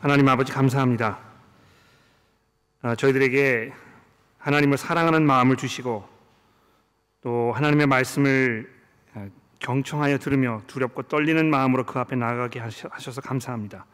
하나님 0.00 0.28
아버지 0.28 0.52
감사합니다. 0.52 1.18
아, 2.82 2.94
저희들에게 2.94 3.72
하나님을 4.38 4.78
사랑하는 4.78 5.26
마음을 5.26 5.56
주시고 5.56 6.08
또 7.20 7.52
하나님의 7.52 7.88
말씀을 7.88 8.72
아, 9.14 9.26
경청하여 9.58 10.18
들으며 10.18 10.62
두렵고 10.68 11.02
떨리는 11.02 11.50
마음으로 11.50 11.84
그 11.84 11.98
앞에 11.98 12.14
나아가게 12.14 12.60
하셔서 12.60 13.20
감사합니다. 13.20 13.86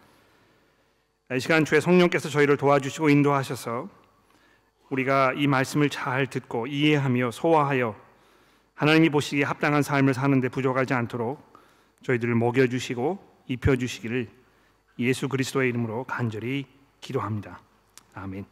이 1.34 1.40
시간 1.40 1.64
주의 1.64 1.80
성령께서 1.80 2.28
저희를 2.28 2.58
도와주시고 2.58 3.08
인도하셔서 3.08 3.88
우리가 4.90 5.32
이 5.38 5.46
말씀을 5.46 5.88
잘 5.88 6.26
듣고 6.26 6.66
이해하며 6.66 7.30
소화하여 7.30 7.98
하나님이 8.74 9.08
보시기에 9.08 9.44
합당한 9.44 9.80
삶을 9.80 10.12
사는데 10.12 10.50
부족하지 10.50 10.92
않도록 10.92 11.40
저희들을 12.02 12.34
먹여주시고 12.34 13.44
입혀주시기를 13.46 14.43
예수 14.98 15.28
그리스도의 15.28 15.70
이름으로 15.70 16.04
간절히 16.04 16.66
기도합니다. 17.00 17.60
아멘. 18.14 18.44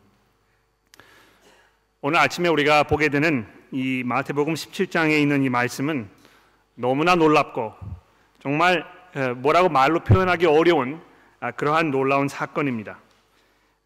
오늘 2.01 2.19
아침에 2.19 2.49
우리가 2.49 2.83
보게 2.85 3.09
되는 3.09 3.47
이 3.71 4.03
마태복음 4.05 4.55
17장에 4.55 5.21
있는 5.21 5.45
이 5.45 5.49
말씀은 5.49 6.09
너무나 6.75 7.15
놀랍고 7.15 7.75
정말 8.41 8.85
뭐라고 9.37 9.69
말로 9.69 10.01
표현하기 10.01 10.47
어려운 10.47 11.01
아, 11.39 11.51
그러한 11.51 11.91
놀라운 11.91 12.29
사건입니다. 12.29 12.99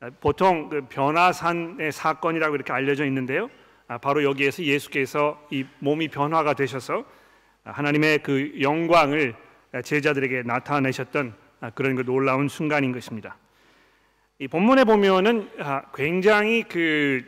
아, 0.01 0.11
보통 0.21 0.69
그 0.69 0.87
변화산의 0.89 1.91
사건이라고 1.93 2.55
이렇게 2.55 2.73
알려져 2.73 3.07
있는데요. 3.07 3.49
아, 3.89 3.99
바로 3.99 4.25
여기에서 4.25 4.63
예수께서 4.63 5.41
이 5.51 5.65
몸이 5.79 6.09
변화가 6.09 6.55
되셔서 6.55 7.05
하나님의 7.65 8.23
그 8.23 8.53
영광을 8.61 9.35
제자들에게 9.85 10.43
나타내셨던 10.43 11.35
그런 11.75 11.97
그 11.97 12.05
놀라운 12.05 12.49
순간인 12.49 12.93
것입니다. 12.93 13.37
이 14.39 14.49
본문에 14.49 14.85
보면은 14.85 15.49
굉장히 15.95 16.63
그 16.63 17.25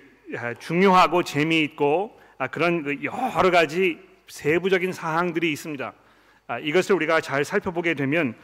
중요하고 0.58 1.22
재미있고 1.22 2.20
그런 2.50 2.82
그 2.82 3.02
여러 3.02 3.50
가지 3.50 3.98
세부적인 4.26 4.92
사항들이 4.92 5.50
있습니다. 5.52 5.92
이것을 6.62 6.94
우리가 6.96 7.20
잘 7.20 7.44
살펴보게 7.44 7.94
되면 7.94 8.34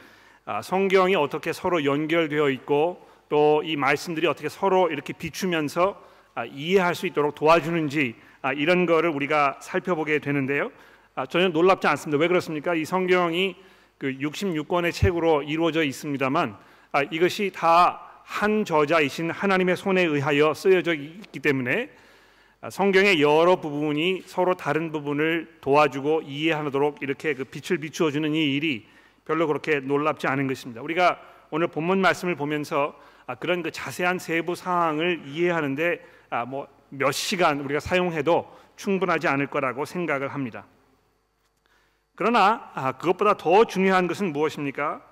성경이 0.63 1.15
어떻게 1.15 1.53
서로 1.53 1.85
연결되어 1.85 2.51
있고 2.51 3.07
또 3.29 3.63
이 3.65 3.77
말씀들이 3.77 4.27
어떻게 4.27 4.49
서로 4.49 4.91
이렇게 4.91 5.13
비추면서 5.13 6.01
이해할 6.53 6.95
수 6.95 7.07
있도록 7.07 7.35
도와주는지 7.35 8.15
이런 8.57 8.87
거를 8.87 9.11
우리가 9.11 9.59
살펴보게 9.61 10.19
되는데요. 10.19 10.71
전혀 11.31 11.49
놀랍지 11.49 11.87
않습니다. 11.87 12.21
왜 12.21 12.29
그렇습니까? 12.29 12.75
이 12.75 12.85
성경이 12.85 13.57
그 13.99 14.13
66권의 14.13 14.93
책으로 14.93 15.43
이루어져 15.43 15.83
있습니다만 15.83 16.57
이것이 17.11 17.53
다 17.55 18.05
한 18.25 18.65
저자이신 18.65 19.31
하나님의 19.31 19.77
손에 19.77 20.03
의하여 20.03 20.55
쓰여져 20.55 20.95
있기 20.95 21.41
때문에 21.41 21.91
성경의 22.71 23.21
여러 23.21 23.61
부분이 23.61 24.23
서로 24.25 24.55
다른 24.55 24.91
부분을 24.91 25.59
도와주고 25.61 26.23
이해하도록 26.23 27.03
이렇게 27.03 27.35
그 27.35 27.45
빛을 27.45 27.79
비추어 27.79 28.11
주는 28.11 28.35
이 28.35 28.55
일이 28.57 28.87
별로 29.27 29.47
그렇게 29.47 29.81
놀랍지 29.81 30.27
않은 30.27 30.47
것입니다. 30.47 30.81
우리가 30.81 31.21
오늘 31.51 31.69
본문 31.69 32.01
말씀을 32.01 32.35
보면서 32.35 32.99
아, 33.27 33.35
그런 33.35 33.63
그 33.63 33.71
자세한 33.71 34.19
세부 34.19 34.55
사항을 34.55 35.23
이해하는데 35.27 36.01
아, 36.31 36.45
뭐몇 36.47 37.13
시간 37.13 37.61
우리가 37.61 37.81
사용해도 37.81 38.51
충분하지 38.77 39.29
않을 39.29 39.47
거라고 39.49 39.85
생각을 39.85 40.29
합니다. 40.29 40.65
그러나 42.15 42.71
아, 42.75 42.93
그것보다 42.93 43.37
더 43.37 43.65
중요한 43.65 44.07
것은 44.07 44.33
무엇입니까? 44.33 45.03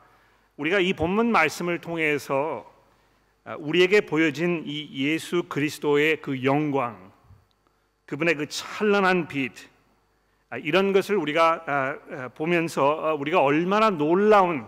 우리가 0.57 0.81
이 0.81 0.93
본문 0.93 1.33
말씀을 1.33 1.81
통해서 1.81 2.71
우리에게 3.59 4.03
보여진 4.03 4.63
이 4.67 4.89
예수 5.05 5.45
그리스도의 5.45 6.21
그 6.21 6.45
영광, 6.45 7.13
그분의 8.07 8.37
그 8.37 8.47
찬란한 8.47 9.27
빛 9.27 9.53
아, 10.51 10.59
이런 10.59 10.93
것을 10.93 11.17
우리가 11.17 11.65
아, 11.67 11.97
아, 12.15 12.29
보면서 12.29 13.17
우리가 13.19 13.41
얼마나 13.41 13.89
놀라운 13.89 14.67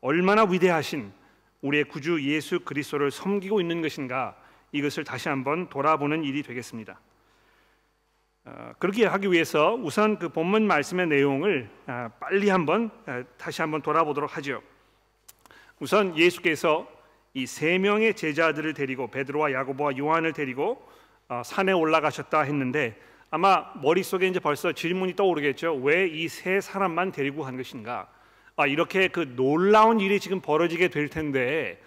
얼마나 0.00 0.42
위대하신 0.42 1.12
우리의 1.60 1.84
구주 1.84 2.20
예수 2.28 2.60
그리스도를 2.60 3.12
섬기고 3.12 3.60
있는 3.60 3.82
것인가 3.82 4.36
이것을 4.72 5.04
다시 5.04 5.28
한번 5.28 5.68
돌아보는 5.68 6.24
일이 6.24 6.42
되겠습니다. 6.42 6.98
그렇게 8.78 9.06
하기 9.06 9.30
위해서 9.30 9.74
우선 9.74 10.18
그 10.18 10.28
본문 10.28 10.66
말씀의 10.66 11.06
내용을 11.06 11.70
빨리 12.18 12.48
한번 12.48 12.90
다시 13.38 13.62
한번 13.62 13.82
돌아보도록 13.82 14.36
하죠. 14.36 14.62
우선 15.78 16.16
예수께서 16.16 16.88
이 17.34 17.46
세 17.46 17.78
명의 17.78 18.14
제자들을 18.14 18.74
데리고 18.74 19.10
베드로와 19.10 19.52
야고보와 19.52 19.96
요한을 19.96 20.34
데리고 20.34 20.86
어, 21.28 21.40
산에 21.42 21.72
올라가셨다 21.72 22.42
했는데 22.42 22.94
아마 23.30 23.72
머릿속에 23.80 24.26
이제 24.28 24.38
벌써 24.38 24.72
질문이 24.72 25.16
떠오르겠죠. 25.16 25.76
왜 25.76 26.06
이 26.08 26.28
세 26.28 26.60
사람만 26.60 27.10
데리고 27.12 27.42
간 27.42 27.56
것인가? 27.56 28.06
아, 28.56 28.66
이렇게 28.66 29.08
그 29.08 29.34
놀라운 29.34 29.98
일이 30.00 30.20
지금 30.20 30.40
벌어지게 30.42 30.88
될 30.88 31.08
텐데 31.08 31.80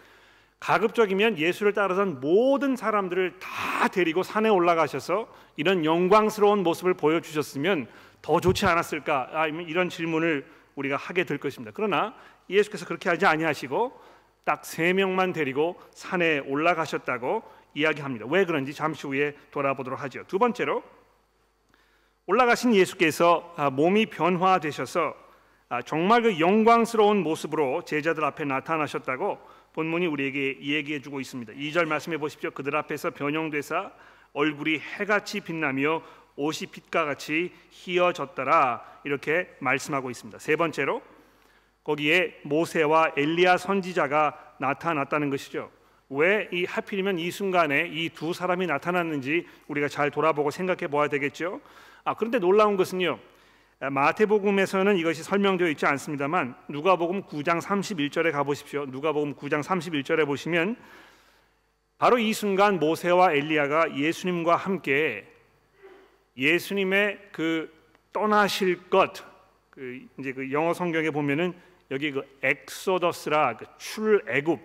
가급적이면 0.59 1.37
예수를 1.37 1.73
따르던 1.73 2.21
모든 2.21 2.75
사람들을 2.75 3.39
다 3.39 3.87
데리고 3.87 4.23
산에 4.23 4.49
올라가셔서 4.49 5.27
이런 5.57 5.85
영광스러운 5.85 6.63
모습을 6.63 6.93
보여주셨으면 6.95 7.87
더 8.21 8.39
좋지 8.39 8.65
않았을까? 8.65 9.29
아, 9.33 9.47
이런 9.47 9.89
질문을 9.89 10.45
우리가 10.75 10.95
하게 10.95 11.23
될 11.23 11.37
것입니다. 11.37 11.71
그러나 11.75 12.15
예수께서 12.49 12.85
그렇게 12.85 13.09
하지 13.09 13.25
아니하시고 13.25 13.99
딱 14.43 14.63
세 14.63 14.93
명만 14.93 15.33
데리고 15.33 15.79
산에 15.91 16.39
올라가셨다고 16.39 17.43
이야기합니다. 17.73 18.25
왜 18.29 18.45
그런지 18.45 18.73
잠시 18.73 19.07
후에 19.07 19.35
돌아보도록 19.51 20.01
하죠. 20.03 20.23
두 20.27 20.39
번째로 20.39 20.83
올라가신 22.27 22.73
예수께서 22.73 23.53
아, 23.57 23.69
몸이 23.69 24.07
변화되셔서 24.07 25.13
아, 25.69 25.81
정말 25.81 26.21
그 26.21 26.39
영광스러운 26.39 27.23
모습으로 27.23 27.83
제자들 27.85 28.23
앞에 28.23 28.45
나타나셨다고 28.45 29.39
본문이 29.75 30.07
우리에게 30.07 30.57
얘기해 30.61 31.01
주고 31.01 31.19
있습니다. 31.19 31.51
2절 31.51 31.85
말씀해 31.85 32.17
보십시오. 32.17 32.49
그들 32.51 32.77
앞에서 32.77 33.09
변형되사 33.11 33.91
얼굴이 34.31 34.79
해같이 34.79 35.41
빛나며 35.41 36.01
옷이 36.37 36.69
빛과 36.71 37.03
같이 37.03 37.51
희어졌더라 37.71 39.01
이렇게 39.03 39.49
말씀하고 39.59 40.09
있습니다. 40.09 40.39
세 40.39 40.55
번째로 40.55 41.01
거기에 41.83 42.39
모세와 42.43 43.11
엘리야 43.17 43.57
선지자가 43.57 44.55
나타났다는 44.59 45.29
것이죠. 45.29 45.69
왜 46.09 46.47
이 46.53 46.63
하필이면 46.63 47.19
이 47.19 47.29
순간에 47.29 47.87
이 47.91 48.09
두 48.09 48.31
사람이 48.31 48.67
나타났는지 48.67 49.45
우리가 49.67 49.89
잘 49.89 50.09
돌아보고 50.09 50.51
생각해 50.51 50.87
보아야 50.87 51.09
되겠죠. 51.09 51.59
아 52.05 52.13
그런데 52.13 52.39
놀라운 52.39 52.77
것은요. 52.77 53.19
마태복음에서는 53.79 54.95
이것이 54.97 55.21
설명되어 55.23 55.67
있지 55.69 55.85
않습니다만 55.85 56.55
누가복음 56.69 57.23
9장 57.23 57.61
31절에 57.61 58.31
가 58.31 58.43
보십시오. 58.43 58.85
누가복음 58.85 59.35
9장 59.35 59.61
31절에 59.61 60.25
보시면 60.25 60.77
바로 61.97 62.17
이 62.17 62.31
순간 62.33 62.79
모세와 62.79 63.33
엘리야가 63.33 63.97
예수님과 63.97 64.55
함께 64.55 65.27
예수님의 66.37 67.29
그 67.31 67.73
떠나실 68.13 68.89
것, 68.89 69.23
그 69.69 70.01
이제 70.19 70.31
그 70.31 70.51
영어 70.51 70.73
성경에 70.73 71.09
보면은 71.09 71.53
여기 71.91 72.11
그 72.11 72.23
엑소더스라 72.41 73.57
그 73.57 73.65
출애굽 73.77 74.59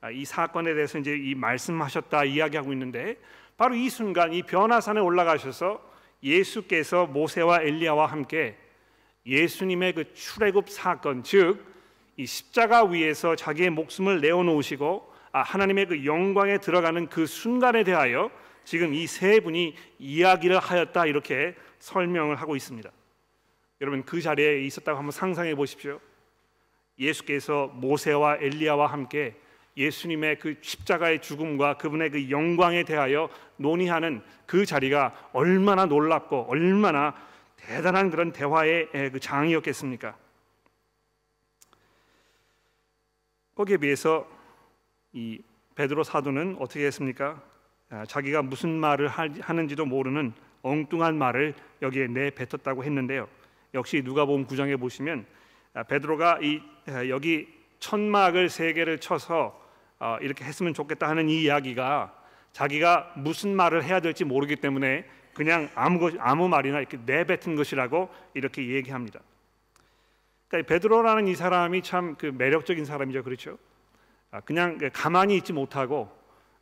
아, 0.00 0.10
이 0.10 0.24
사건에 0.24 0.74
대해서 0.74 0.98
이제 0.98 1.16
이 1.16 1.34
말씀하셨다 1.34 2.24
이야기하고 2.24 2.72
있는데 2.72 3.16
바로 3.56 3.74
이 3.74 3.88
순간 3.88 4.32
이 4.32 4.42
변화산에 4.42 5.00
올라가셔서 5.00 5.91
예수께서 6.22 7.06
모세와 7.06 7.62
엘리야와 7.62 8.06
함께 8.06 8.56
예수님의 9.26 9.94
그 9.94 10.14
출애굽 10.14 10.68
사건 10.70 11.22
즉 11.22 11.72
이 12.16 12.26
십자가 12.26 12.84
위에서 12.84 13.36
자기의 13.36 13.70
목숨을 13.70 14.20
내어놓으시고 14.20 15.12
아, 15.32 15.40
하나님의 15.42 15.86
그 15.86 16.04
영광에 16.04 16.58
들어가는 16.58 17.08
그 17.08 17.26
순간에 17.26 17.84
대하여 17.84 18.30
지금 18.64 18.92
이 18.92 19.06
세 19.06 19.40
분이 19.40 19.74
이야기를 19.98 20.58
하였다 20.58 21.06
이렇게 21.06 21.54
설명을 21.78 22.36
하고 22.36 22.54
있습니다. 22.54 22.90
여러분 23.80 24.04
그 24.04 24.20
자리에 24.20 24.60
있었다고 24.64 24.98
한번 24.98 25.10
상상해 25.10 25.54
보십시오. 25.54 26.00
예수께서 26.98 27.68
모세와 27.68 28.36
엘리야와 28.40 28.86
함께 28.86 29.34
예수님의 29.76 30.38
그 30.38 30.56
십자가의 30.60 31.22
죽음과 31.22 31.78
그분의 31.78 32.10
그 32.10 32.30
영광에 32.30 32.84
대하여 32.84 33.28
논의하는 33.56 34.22
그 34.46 34.66
자리가 34.66 35.30
얼마나 35.32 35.86
놀랍고 35.86 36.46
얼마나 36.48 37.14
대단한 37.56 38.10
그런 38.10 38.32
대화의 38.32 38.88
그 39.12 39.20
장이었겠습니까? 39.20 40.16
거기에 43.54 43.76
비해서 43.76 44.28
이 45.12 45.40
베드로 45.74 46.04
사도는 46.04 46.56
어떻게 46.58 46.86
했습니까? 46.86 47.42
아, 47.90 48.04
자기가 48.06 48.42
무슨 48.42 48.70
말을 48.70 49.08
하는지도 49.08 49.84
모르는 49.84 50.32
엉뚱한 50.62 51.16
말을 51.16 51.54
여기에 51.82 52.08
내뱉었다고 52.08 52.84
했는데요. 52.84 53.28
역시 53.74 54.02
누가복음 54.02 54.46
9장에 54.46 54.78
보시면 54.80 55.26
아, 55.74 55.82
베드로가 55.82 56.40
이 56.42 56.60
아, 56.86 57.08
여기 57.08 57.48
천막을 57.78 58.48
세 58.48 58.72
개를 58.72 58.98
쳐서 58.98 59.61
어, 60.02 60.18
이렇게 60.20 60.44
했으면 60.44 60.74
좋겠다 60.74 61.08
하는 61.08 61.28
이 61.28 61.42
이야기가 61.42 62.12
자기가 62.50 63.12
무슨 63.14 63.54
말을 63.54 63.84
해야 63.84 64.00
될지 64.00 64.24
모르기 64.24 64.56
때문에 64.56 65.08
그냥 65.32 65.70
아무 65.76 66.00
것 66.00 66.14
아무 66.18 66.48
말이나 66.48 66.80
이렇게 66.80 66.98
내뱉은 67.06 67.54
것이라고 67.54 68.08
이렇게 68.34 68.66
얘기합니다. 68.66 69.20
그러니까 70.48 70.68
베드로라는 70.68 71.28
이 71.28 71.36
사람이 71.36 71.82
참 71.82 72.16
그 72.18 72.26
매력적인 72.26 72.84
사람이죠, 72.84 73.22
그렇죠? 73.22 73.58
아, 74.32 74.40
그냥 74.40 74.76
가만히 74.92 75.36
있지 75.36 75.52
못하고 75.52 76.10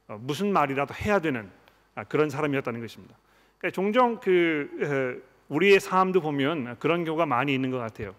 어, 0.07 0.19
무슨 0.21 0.53
말이라도 0.53 0.93
해야 0.95 1.19
되는 1.19 1.51
아, 1.95 2.05
그런 2.05 2.29
사람이었다는 2.29 2.79
것입니다. 2.79 3.17
그러니까 3.57 3.75
종종 3.75 4.21
그 4.21 5.25
우리의 5.49 5.81
삶도 5.81 6.21
보면 6.21 6.79
그런 6.79 7.07
경우가 7.07 7.25
많이 7.25 7.55
있는 7.55 7.71
것 7.71 7.79
같아요. 7.79 8.15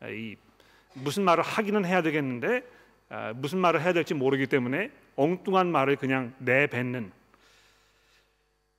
아, 0.00 0.08
이 0.08 0.36
무슨 0.92 1.22
말을 1.24 1.42
하기는 1.42 1.86
해야 1.86 2.02
되겠는데 2.02 2.75
무슨 3.36 3.58
말을 3.58 3.82
해야 3.82 3.92
될지 3.92 4.14
모르기 4.14 4.46
때문에 4.46 4.90
엉뚱한 5.16 5.70
말을 5.70 5.96
그냥 5.96 6.34
내뱉는 6.38 7.12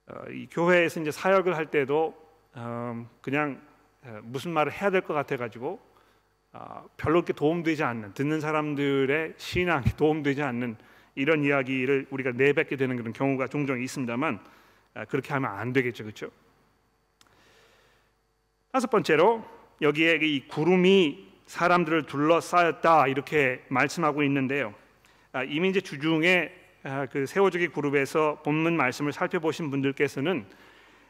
어, 0.07 0.29
이 0.31 0.47
교회에서 0.49 1.01
이제 1.01 1.11
사역을 1.11 1.55
할 1.55 1.65
때도 1.67 2.15
음, 2.55 3.07
그냥 3.21 3.61
무슨 4.23 4.51
말을 4.51 4.71
해야 4.71 4.89
될 4.89 5.01
것 5.01 5.13
같아 5.13 5.35
가지고 5.37 5.79
아, 6.53 6.83
별로 6.97 7.21
그렇게 7.21 7.33
도움되지 7.33 7.83
않는 7.83 8.13
듣는 8.13 8.39
사람들의 8.39 9.33
신앙에 9.37 9.83
도움되지 9.97 10.41
않는 10.41 10.77
이런 11.15 11.43
이야기를 11.43 12.07
우리가 12.09 12.31
내뱉게 12.31 12.77
되는 12.77 12.95
그런 12.95 13.13
경우가 13.13 13.47
종종 13.47 13.81
있습니다만 13.81 14.39
아, 14.93 15.05
그렇게 15.05 15.33
하면 15.33 15.51
안 15.51 15.73
되겠죠, 15.73 16.03
그렇죠? 16.03 16.31
다섯 18.71 18.89
번째로 18.89 19.45
여기에 19.81 20.19
이 20.21 20.47
구름이 20.47 21.27
사람들을 21.47 22.03
둘러싸였다 22.03 23.07
이렇게 23.07 23.63
말씀하고 23.69 24.21
있는데요. 24.23 24.73
아, 25.31 25.43
이미 25.43 25.69
이제 25.69 25.81
주중에 25.81 26.51
아, 26.83 27.05
그 27.07 27.25
세워주기 27.25 27.69
그룹에서 27.69 28.41
본문 28.43 28.77
말씀을 28.77 29.11
살펴보신 29.11 29.71
분들께서는 29.71 30.45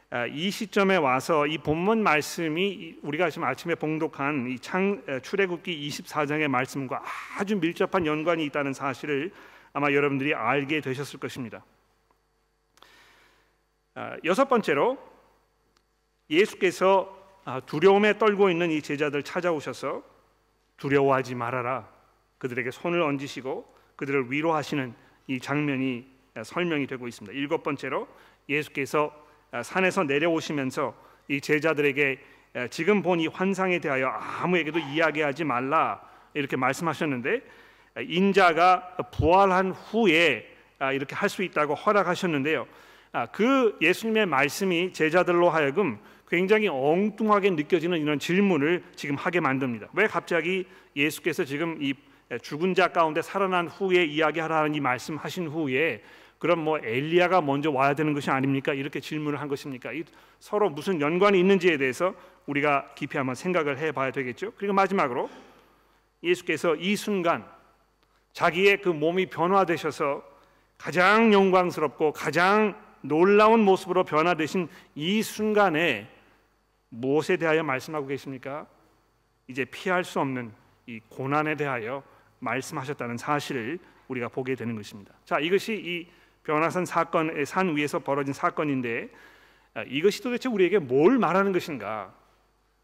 아, 0.10 0.26
이 0.28 0.50
시점에 0.50 0.96
와서 0.96 1.48
이 1.48 1.58
본문 1.58 2.02
말씀이 2.02 3.00
우리가 3.02 3.30
지금 3.30 3.48
아침에 3.48 3.76
봉독한 3.76 4.48
이 4.50 4.58
창 4.60 5.04
출애굽기 5.24 5.90
24장의 5.90 6.48
말씀과 6.48 7.04
아주 7.38 7.58
밀접한 7.58 8.06
연관이 8.06 8.46
있다는 8.46 8.74
사실을 8.74 9.32
아마 9.74 9.92
여러분들이 9.92 10.34
알게 10.34 10.82
되셨을 10.82 11.20
것입니다. 11.20 11.64
여섯 14.24 14.48
번째로 14.48 14.98
예수께서 16.30 17.16
두려움에 17.66 18.18
떨고 18.20 18.50
있는 18.50 18.70
이 18.70 18.82
제자들 18.82 19.24
찾아오셔서 19.24 20.17
두려워하지 20.78 21.36
말아라 21.36 21.88
그들에게 22.38 22.72
손을 22.72 23.02
얹으시고 23.02 23.76
그들을 23.96 24.32
위로하시는 24.32 24.94
이 25.28 25.40
장면이 25.40 26.08
설명이 26.44 26.88
되고 26.88 27.08
있습니다. 27.08 27.38
일곱 27.38 27.64
번째로 27.64 28.08
예수께서 28.48 29.12
산에서 29.64 30.04
내려오시면서 30.04 30.96
이 31.30 31.42
제자들에게 31.42 32.20
지금 32.70 33.02
본 33.02 33.20
이 33.20 33.28
환상에 33.28 33.80
대하여 33.80 34.08
아무에게도 34.08 34.80
이야기하지 34.80 35.44
말라 35.44 36.02
이렇게 36.34 36.56
말씀하셨는데 36.56 37.42
인자가 38.08 38.96
부활한 39.12 39.72
후에 39.72 40.48
이렇게 40.94 41.16
할 41.16 41.30
수 41.30 41.42
있다고 41.44 41.74
허락하셨는데요. 41.74 42.68
그 43.32 43.78
예수님의 43.82 44.28
말씀이 44.28 44.94
제자들로 44.94 45.50
하여금 45.50 46.00
굉장히 46.28 46.68
엉뚱하게 46.68 47.52
느껴지는 47.52 48.00
이런 48.00 48.20
질문을 48.20 48.84
지금 48.96 49.16
하게 49.16 49.40
만듭니다. 49.40 49.88
왜 49.94 50.08
갑자기 50.08 50.66
예수께서 50.96 51.46
지금 51.46 51.78
이 51.82 51.94
죽은 52.42 52.76
자 52.76 52.90
가운데 52.90 53.22
살아난 53.22 53.68
후에 53.68 54.04
이야기하라는 54.04 54.76
이 54.76 54.80
말씀하신 54.82 55.48
후에 55.48 56.04
그럼 56.38 56.60
뭐 56.60 56.78
엘리야가 56.78 57.42
먼저 57.42 57.72
와야 57.72 57.94
되는 57.94 58.14
것이 58.14 58.30
아닙니까? 58.30 58.74
이렇게 58.74 59.00
질문을 59.00 59.40
한 59.40 59.48
것입니까? 59.48 59.92
서로 60.40 60.70
무슨 60.70 61.02
연관이 61.02 61.40
있는지에 61.40 61.78
대해서 61.78 62.14
우리가 62.46 62.94
깊이 62.96 63.18
한번 63.18 63.34
생각을 63.34 63.78
해봐야 63.78 64.12
되겠죠. 64.12 64.52
그리고 64.58 64.74
마지막으로 64.74 65.30
예수께서 66.22 66.76
이 66.76 66.96
순간 66.96 67.46
자기의 68.34 68.82
그 68.82 68.90
몸이 68.90 69.28
변화되셔서 69.28 70.24
가장 70.78 71.34
영광스럽고 71.34 72.12
가장 72.12 72.76
놀라운 73.02 73.62
모습으로 73.62 74.04
변화되신 74.04 74.68
이 74.94 75.24
순간에 75.24 76.08
무엇에 76.90 77.38
대하여 77.38 77.64
말씀하고 77.64 78.08
계십니까? 78.08 78.68
이제 79.48 79.66
피할 79.66 80.04
수 80.04 80.20
없는 80.20 80.52
이 80.86 81.00
고난에 81.10 81.56
대하여 81.56 82.04
말씀하셨다는 82.40 83.18
사실을 83.18 83.80
우리가 84.08 84.30
보게 84.30 84.56
되는 84.56 84.76
것입니다. 84.76 85.14
자, 85.26 85.40
이것이 85.40 85.74
이 85.74 86.08
변화산 86.44 86.86
사건의 86.86 87.46
산 87.46 87.76
위에서 87.76 88.00
벌어진 88.00 88.34
사건인데 88.34 89.10
아, 89.74 89.84
이것이 89.84 90.24
도대체 90.24 90.50
우리에게 90.50 90.80
뭘 90.80 91.18
말하는 91.20 91.52
것인가? 91.52 92.14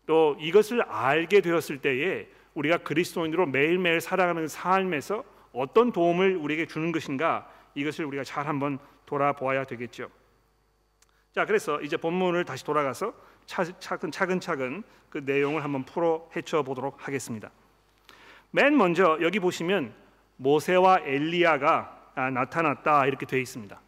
또 0.06 0.36
이것을 0.40 0.82
알게 0.84 1.42
되었을 1.42 1.80
때에 1.80 2.28
우리가 2.54 2.78
그리스도인으로 2.80 3.48
매일매일 3.48 4.02
살아가는 4.02 4.48
삶에서 4.48 5.24
어떤 5.54 5.92
도움을 5.92 6.36
우리에게 6.36 6.66
주는 6.68 6.92
것인가? 6.92 7.50
이것을 7.74 8.06
우리가 8.06 8.24
잘 8.24 8.48
한번 8.48 8.80
돌아보아야 9.06 9.64
되겠죠. 9.64 10.10
자, 11.32 11.46
그래서 11.46 11.82
이제 11.82 11.98
본문을 11.98 12.46
다시 12.46 12.64
돌아가서 12.64 13.14
차근 13.46 14.12
차근차근 14.12 14.84
그 15.10 15.20
내용을 15.26 15.64
한번 15.64 15.84
풀어 15.84 16.28
헤쳐 16.36 16.64
보도록 16.64 17.08
하겠습니다. 17.08 17.50
맨 18.52 18.78
먼저 18.78 19.18
여기 19.22 19.40
보시면 19.40 19.94
모세와 20.38 21.00
엘리야가 21.06 22.12
아, 22.16 22.30
나타났다 22.30 23.06
이렇게 23.08 23.26
되어 23.26 23.40
있습니다. 23.40 23.80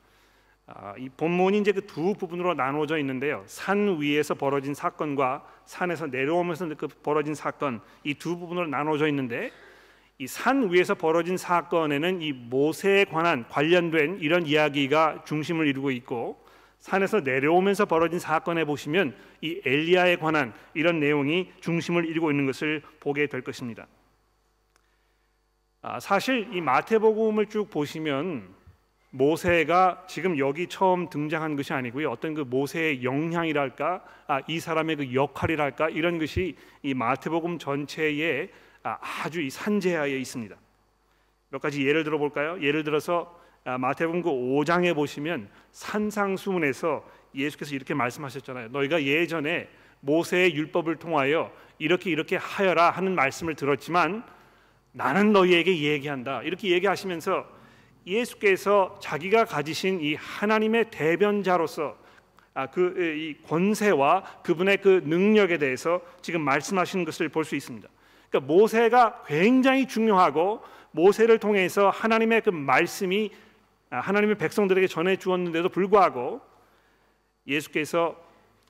아, 0.68 0.94
이 0.98 1.10
본문이 1.10 1.60
이제 1.60 1.72
그 1.72 1.81
두 1.86 2.16
부분으로 2.16 2.56
나누어져 2.56 2.98
있는데요. 3.00 3.44
산 3.46 4.00
위에서 4.00 4.34
벌어진 4.34 4.74
사건과 4.74 5.46
산에서 5.66 6.07
내려오면서 6.07 6.68
그 6.75 6.88
벌어진 6.88 7.36
사건 7.36 7.81
이 8.04 8.16
두 8.16 8.38
부분으로 8.38 8.68
나누어져 8.68 9.07
있는데 9.10 9.52
이 10.18 10.28
산 10.28 10.72
위에서 10.72 10.96
벌어진 10.96 11.38
사건에는 11.38 12.22
이 12.22 12.31
모세에 12.34 13.06
관한 13.06 13.48
관련된 13.50 14.19
이런 14.22 14.48
이야기가 14.48 15.24
중심을 15.25 15.68
이루고 15.68 15.92
있고 15.92 16.44
산에서 16.85 17.21
내려오면서 17.21 17.85
벌어진 17.85 18.19
사건에 18.19 18.63
보시면 18.63 19.15
이 19.41 19.59
엘리야에 19.65 20.17
관한 20.17 20.53
이런 20.75 20.99
내용이 20.99 21.51
중심을 21.59 22.05
이루고 22.05 22.29
있는 22.29 22.45
것을 22.45 22.83
보게 22.99 23.25
될 23.25 23.41
것입니다. 23.41 23.87
아, 25.81 25.99
사실 25.99 26.47
이 26.54 26.61
마태복음을 26.61 27.47
쭉 27.47 27.71
보시면 27.71 28.54
모세가 29.09 30.06
지금 30.07 30.37
여기 30.37 30.68
처음 30.68 31.09
등장한 31.09 31.56
것이 31.56 31.73
아니고요. 31.73 32.11
어떤 32.11 32.35
그 32.35 32.42
모세의 32.42 33.04
영향이랄까, 33.04 34.04
아, 34.27 34.42
이 34.47 34.59
사람의 34.59 34.95
그 34.97 35.13
역할이랄까 35.15 35.89
이런 35.89 36.19
것이 36.19 36.56
이 36.83 36.94
마태복음 36.94 37.57
전체에 37.57 38.49
아, 38.83 38.99
아주 39.23 39.42
이 39.42 39.49
산재하에 39.49 40.19
있습니다. 40.19 40.56
몇 41.49 41.59
가지 41.59 41.83
예를 41.83 42.04
들어 42.04 42.19
볼까요? 42.19 42.61
예를 42.61 42.83
들어서 42.83 43.35
아, 43.42 43.44
마태복음 43.66 44.22
그 44.22 44.30
5장에 44.30 44.94
보시면 44.94 45.50
산상수문에서 45.72 47.04
예수께서 47.34 47.76
이렇게 47.76 47.94
말씀하셨잖아요. 47.94 48.69
너희가 48.69 49.04
예전에 49.04 49.68
모세의 50.02 50.56
율법을 50.56 50.98
통하여 50.98 51.52
이렇게 51.80 52.12
이렇게 52.12 52.38
하여라 52.38 52.92
하는 52.92 53.16
말씀을 53.16 53.56
들었지만 53.56 54.24
나는 54.92 55.34
너희에게 55.34 55.78
얘기한다. 55.78 56.44
이렇게 56.44 56.69
얘기하시면서 56.69 57.45
예수께서 58.06 58.98
자기가 59.02 59.45
가지신 59.45 60.00
이 60.00 60.14
하나님의 60.14 60.92
대변자로서 60.92 61.98
아, 62.54 62.68
그이 62.68 63.36
권세와 63.48 64.24
그분의 64.44 64.78
그 64.78 65.02
능력에 65.04 65.57
대해서 65.57 66.00
지금 66.22 66.42
말씀하시는 66.42 67.04
것을 67.04 67.28
볼 67.30 67.44
수 67.44 67.56
있습니다. 67.56 67.90
그러니까 68.30 68.54
모세가 68.54 69.24
굉장히 69.28 69.88
중요하고 69.88 70.62
모세를 70.92 71.40
통해서 71.40 71.90
하나님의 71.90 72.42
그 72.42 72.52
말씀이 72.52 73.31
아, 73.34 73.44
하나님의 73.99 74.37
백성들에게 74.37 74.87
전해 74.87 75.16
주었는데도 75.16 75.69
불구하고 75.69 76.42
예수께서 77.47 78.16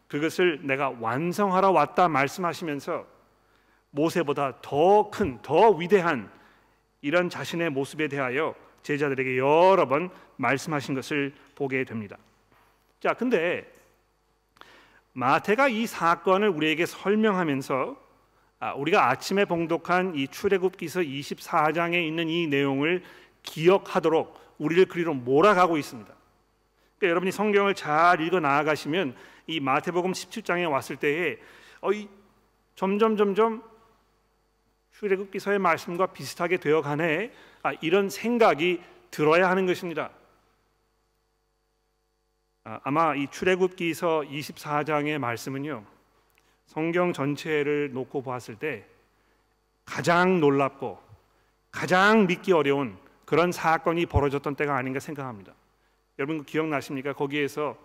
그것을 0.07 0.59
내가 0.63 0.89
완성하러 0.99 1.71
왔다 1.71 2.07
말씀하시면서 2.07 3.05
모세보다 3.91 4.61
더 4.61 5.09
큰, 5.09 5.41
더 5.41 5.69
위대한 5.71 6.29
이런 7.01 7.29
자신의 7.29 7.69
모습에 7.69 8.07
대하여 8.07 8.55
제자들에게 8.83 9.37
여러 9.37 9.87
번 9.87 10.09
말씀하신 10.37 10.95
것을 10.95 11.33
보게 11.55 11.83
됩니다. 11.85 12.17
자, 12.99 13.13
근데 13.13 13.71
마태가 15.13 15.69
이 15.69 15.87
사건을 15.87 16.49
우리에게 16.49 16.85
설명하면서 16.85 18.05
아, 18.59 18.73
우리가 18.73 19.09
아침에 19.09 19.45
봉독한 19.45 20.15
이 20.15 20.27
출애굽기서 20.27 21.01
24장에 21.01 22.05
있는 22.05 22.29
이 22.29 22.47
내용을 22.47 23.03
기억하도록 23.43 24.44
우리를 24.57 24.85
그리로 24.85 25.13
몰아가고 25.13 25.77
있습니다. 25.77 26.13
그러니까 26.97 27.09
여러분이 27.09 27.31
성경을 27.31 27.75
잘 27.75 28.21
읽어 28.21 28.39
나아가시면 28.39 29.15
이 29.47 29.59
마태복음 29.59 30.11
17장에 30.11 30.69
왔을 30.69 30.95
때에 30.95 31.37
어, 31.81 31.91
이, 31.91 32.07
점점 32.75 33.17
점점 33.17 33.63
출애굽기서의 34.93 35.59
말씀과 35.59 36.07
비슷하게 36.07 36.57
되어 36.57 36.81
가네 36.81 37.31
아, 37.63 37.73
이런 37.81 38.09
생각이 38.09 38.81
들어야 39.11 39.49
하는 39.49 39.65
것입니다. 39.65 40.11
아, 42.63 42.79
아마 42.83 43.15
이 43.15 43.27
출애굽기서 43.27 44.21
24장의 44.21 45.17
말씀은요. 45.17 45.83
성경 46.65 47.13
전체를 47.13 47.91
놓고 47.93 48.21
보았을 48.21 48.55
때 48.55 48.85
가장 49.85 50.39
놀랍고 50.39 50.99
가장 51.71 52.25
믿기 52.25 52.51
어려운 52.53 52.97
그런 53.25 53.51
사건이 53.51 54.05
벌어졌던 54.05 54.55
때가 54.55 54.75
아닌가 54.75 54.99
생각합니다. 54.99 55.53
여러분 56.19 56.43
기억나십니까? 56.45 57.13
거기에서 57.13 57.77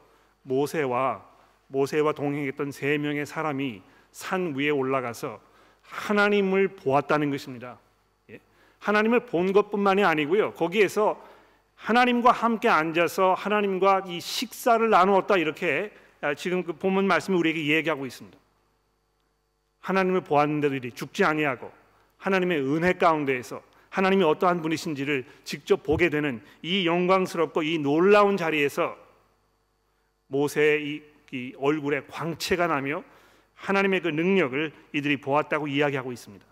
모세와 0.43 1.29
모세와 1.69 2.13
동행했던 2.13 2.73
세 2.73 2.99
명의 2.99 3.25
사람이 3.25 3.83
산 4.11 4.55
위에 4.55 4.71
올라가서 4.71 5.41
하나님을 5.83 6.69
보았다는 6.69 7.31
것입니다. 7.31 7.79
예? 8.31 8.41
하나님을 8.81 9.27
본 9.27 9.53
것뿐만이 9.53 10.05
아니고요. 10.05 10.53
거기에서 10.55 11.23
하나님과 11.77 12.33
함께 12.33 12.69
앉아서 12.69 13.35
하나님과 13.35 14.05
이 14.07 14.21
식사를 14.21 14.89
나누었다 14.89 15.37
이렇게 15.37 15.93
아, 16.21 16.35
지금 16.35 16.63
그 16.63 16.75
본문 16.75 17.07
말씀이 17.07 17.37
우리에게 17.37 17.65
얘기하고 17.77 18.05
있습니다. 18.05 18.39
하나님을 19.81 20.21
보았는데도 20.21 20.75
이리 20.75 20.93
죽지 20.93 21.25
아니하고 21.25 21.73
하나님의 22.19 22.61
은혜 22.61 22.93
가운데에서 22.93 23.63
하나님이 23.91 24.25
어떠한 24.25 24.63
분이신지를 24.63 25.25
직접 25.45 25.83
보게 25.83 26.09
되는 26.09 26.41
이 26.63 26.87
영광스럽고 26.87 27.63
이 27.63 27.79
놀라운 27.79 28.37
자리에서 28.37 28.97
모세의 30.29 30.87
이, 30.87 31.03
이 31.33 31.53
얼굴에 31.59 32.05
광채가 32.09 32.69
나며 32.69 33.03
하나님의 33.57 34.01
그 34.01 34.09
능력을 34.09 34.73
이들이 34.93 35.19
보았다고 35.19 35.69
이야기하고 35.69 36.13
있습니다. 36.13 36.45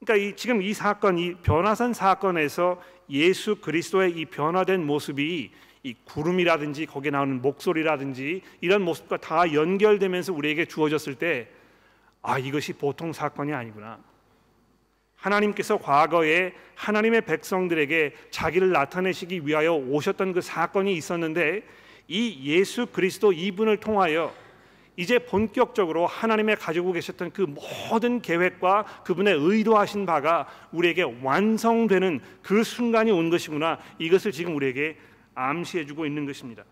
그러니까 0.00 0.26
이, 0.26 0.36
지금 0.36 0.60
이 0.60 0.74
사건, 0.74 1.18
이 1.18 1.34
변화산 1.34 1.94
사건에서 1.94 2.82
예수 3.10 3.56
그리스도의 3.56 4.12
이 4.12 4.24
변화된 4.26 4.84
모습이 4.84 5.50
이 5.84 5.94
구름이라든지 6.04 6.86
거기에 6.86 7.12
나오는 7.12 7.40
목소리라든지 7.40 8.42
이런 8.60 8.82
모습과 8.82 9.18
다 9.18 9.52
연결되면서 9.52 10.32
우리에게 10.32 10.66
주어졌을 10.66 11.14
때 11.14 11.48
아, 12.20 12.38
이것이 12.38 12.72
보통 12.72 13.12
사건이 13.12 13.52
아니구나. 13.52 13.98
하나님께서 15.18 15.78
과거에 15.78 16.54
하나님의 16.74 17.22
백성들에게 17.22 18.14
자기를 18.30 18.70
나타내시기 18.70 19.46
위하여 19.46 19.74
오셨던 19.74 20.32
그 20.32 20.40
사건이 20.40 20.94
있었는데 20.94 21.62
이 22.06 22.40
예수 22.44 22.86
그리스도 22.86 23.32
이분을 23.32 23.78
통하여 23.78 24.32
이제 24.96 25.18
본격적으로 25.18 26.06
하나님의 26.06 26.56
가지고 26.56 26.92
계셨던 26.92 27.32
그 27.32 27.42
모든 27.42 28.20
계획과 28.20 29.02
그분의 29.04 29.34
의도하신 29.38 30.06
바가 30.06 30.48
우리에게 30.72 31.02
완성되는 31.22 32.20
그 32.42 32.64
순간이 32.64 33.10
온 33.10 33.30
것이구나 33.30 33.78
이것을 33.98 34.32
지금 34.32 34.56
우리에게 34.56 34.96
암시해 35.34 35.86
주고 35.86 36.04
있는 36.06 36.26
것입니다. 36.26 36.64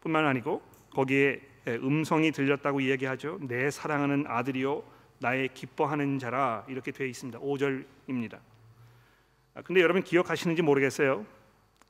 뿐만 0.00 0.26
아니고 0.26 0.60
거기에 0.90 1.40
음성이 1.66 2.32
들렸다고 2.32 2.80
이야기하죠. 2.80 3.38
내 3.42 3.70
사랑하는 3.70 4.24
아들이요 4.26 4.82
나의 5.20 5.50
기뻐하는 5.52 6.18
자라 6.18 6.64
이렇게 6.66 6.92
되어 6.92 7.06
있습니다. 7.06 7.38
5절입니다. 7.40 8.38
아, 9.54 9.62
근데 9.62 9.82
여러분 9.82 10.02
기억하시는지 10.02 10.62
모르겠어요. 10.62 11.26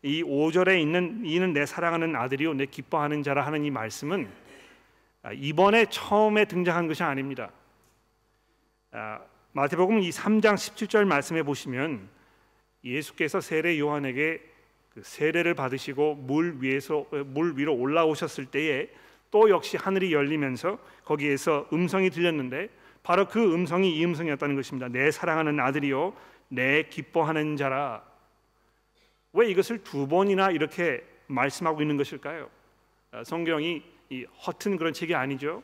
이 0.03 0.25
5절에 0.25 0.81
있는 0.81 1.25
이는 1.25 1.53
내 1.53 1.65
사랑하는 1.65 2.17
아들이요 2.17 2.55
내 2.55 2.67
기뻐하는 2.67 3.23
자라 3.23 3.47
하는 3.47 3.65
이 3.65 3.71
말씀은 3.71 4.29
아, 5.23 5.33
이번에 5.33 5.87
처음에 5.87 6.47
등장한 6.47 6.89
것이 6.89 7.05
아닙니다. 7.05 7.53
아, 8.91 9.21
마태복음 9.53 10.01
이 10.01 10.11
3장 10.11 10.55
17절 10.55 11.05
말씀에 11.05 11.45
보시면 11.45 12.09
예수께서 12.83 13.41
세례 13.41 13.79
요한에게 13.79 14.41
그 14.93 15.03
세례를 15.05 15.55
받으시고 15.55 16.17
물 16.17 16.57
위에서 16.61 17.07
물 17.27 17.57
위로 17.57 17.77
올라오셨을 17.77 18.47
때에 18.47 18.89
또 19.31 19.49
역시 19.51 19.77
하늘이 19.77 20.13
열리면서 20.13 20.79
거기에서 21.05 21.69
음성이 21.73 22.11
들렸는데 22.11 22.80
바로 23.03 23.27
그 23.27 23.55
음성이 23.55 23.97
이 23.97 24.05
음성이었다는 24.05 24.57
것입니다. 24.57 24.89
내 24.89 25.11
사랑하는 25.11 25.59
아들이요, 25.61 26.15
내 26.49 26.83
기뻐하는 26.85 27.57
자라. 27.57 28.03
왜 29.33 29.49
이것을 29.51 29.83
두 29.85 30.09
번이나 30.09 30.51
이렇게 30.51 31.05
말씀하고 31.27 31.81
있는 31.81 31.97
것일까요? 31.97 32.51
아, 33.13 33.25
성경이 33.25 33.83
이 34.11 34.25
허튼 34.47 34.77
그런 34.77 34.93
책이 34.93 35.15
아니죠. 35.15 35.63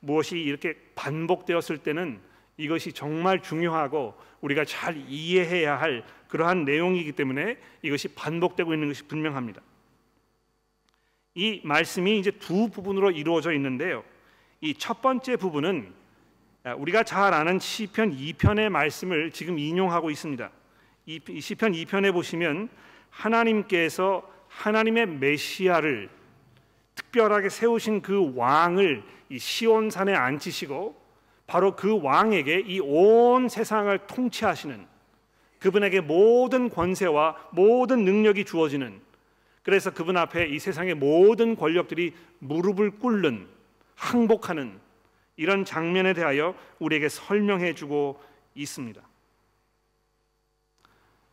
무엇이 0.00 0.38
이렇게 0.38 0.76
반복되었을 0.94 1.78
때는 1.78 2.20
이것이 2.56 2.92
정말 2.92 3.42
중요하고 3.42 4.14
우리가 4.40 4.64
잘 4.64 4.96
이해해야 5.08 5.80
할 5.80 6.04
그러한 6.28 6.64
내용이기 6.64 7.12
때문에 7.12 7.56
이것이 7.82 8.08
반복되고 8.08 8.72
있는 8.74 8.88
것이 8.88 9.04
분명합니다. 9.04 9.60
이 11.34 11.60
말씀이 11.64 12.18
이제 12.18 12.30
두 12.32 12.68
부분으로 12.68 13.10
이루어져 13.10 13.52
있는데요. 13.52 14.04
이 14.60 14.74
첫 14.74 15.00
번째 15.02 15.36
부분은 15.36 15.92
아, 15.92 15.97
우리가 16.76 17.02
잘 17.02 17.34
아는 17.34 17.58
시편 17.58 18.16
2편의 18.16 18.68
말씀을 18.68 19.30
지금 19.30 19.58
인용하고 19.58 20.10
있습니다. 20.10 20.50
이 21.06 21.40
시편 21.40 21.72
2편에 21.72 22.12
보시면 22.12 22.68
하나님께서 23.10 24.28
하나님의 24.48 25.06
메시아를 25.06 26.10
특별하게 26.94 27.48
세우신 27.48 28.02
그 28.02 28.32
왕을 28.34 29.02
이 29.30 29.38
시온산에 29.38 30.14
앉히시고 30.14 31.00
바로 31.46 31.76
그 31.76 32.00
왕에게 32.02 32.64
이 32.66 32.80
온 32.80 33.48
세상을 33.48 33.96
통치하시는 34.06 34.86
그분에게 35.60 36.00
모든 36.00 36.68
권세와 36.68 37.36
모든 37.52 38.04
능력이 38.04 38.44
주어지는 38.44 39.00
그래서 39.62 39.92
그분 39.92 40.16
앞에 40.16 40.46
이 40.48 40.58
세상의 40.58 40.94
모든 40.94 41.56
권력들이 41.56 42.14
무릎을 42.38 42.92
꿇는 42.98 43.46
항복하는 43.94 44.78
이런 45.38 45.64
장면에 45.64 46.14
대하여 46.14 46.54
우리에게 46.80 47.08
설명해 47.08 47.74
주고 47.74 48.20
있습니다. 48.56 49.00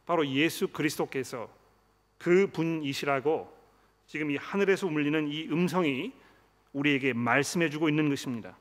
바로 0.05 0.25
예수 0.27 0.67
그리스도께서 0.67 1.49
그 2.19 2.47
분이시라고 2.47 3.51
지금 4.05 4.29
이 4.29 4.37
하늘에서 4.37 4.85
울리는 4.85 5.27
이 5.27 5.47
음성이 5.49 6.13
우리에게 6.73 7.13
말씀해 7.13 7.69
주고 7.69 7.89
있는 7.89 8.07
것입니다. 8.07 8.55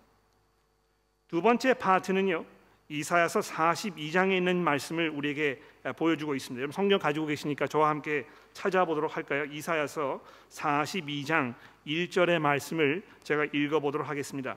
두 1.28 1.42
번째 1.42 1.74
파트는요. 1.74 2.46
이사야서 2.88 3.40
42장에 3.40 4.36
있는 4.36 4.64
말씀을 4.64 5.10
우리에게 5.10 5.60
보여주고 5.96 6.34
있습니다. 6.34 6.60
여러분 6.60 6.72
성경 6.72 6.98
가지고 6.98 7.26
계시니까 7.26 7.66
저와 7.66 7.90
함께 7.90 8.26
찾아보도록 8.54 9.14
할까요? 9.14 9.44
이사야서 9.44 10.24
42장 10.48 11.54
1절의 11.86 12.38
말씀을 12.38 13.02
제가 13.22 13.46
읽어 13.52 13.80
보도록 13.80 14.08
하겠습니다. 14.08 14.56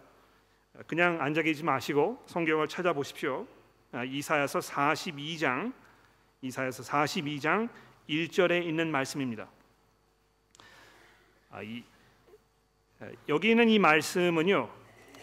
그냥 0.86 1.22
앉아 1.22 1.42
계지 1.42 1.64
마시고 1.64 2.24
성경을 2.28 2.68
찾아보십시오. 2.68 3.48
아, 3.92 4.04
이사야서 4.04 4.60
42장 4.60 5.74
이사야서 6.42 6.84
42장 6.84 7.70
1절에 8.08 8.64
있는 8.64 8.92
말씀입니다. 8.92 9.48
아, 11.50 11.64
이, 11.64 11.84
여기 13.28 13.50
있는 13.50 13.70
이 13.70 13.80
말씀은요. 13.80 14.70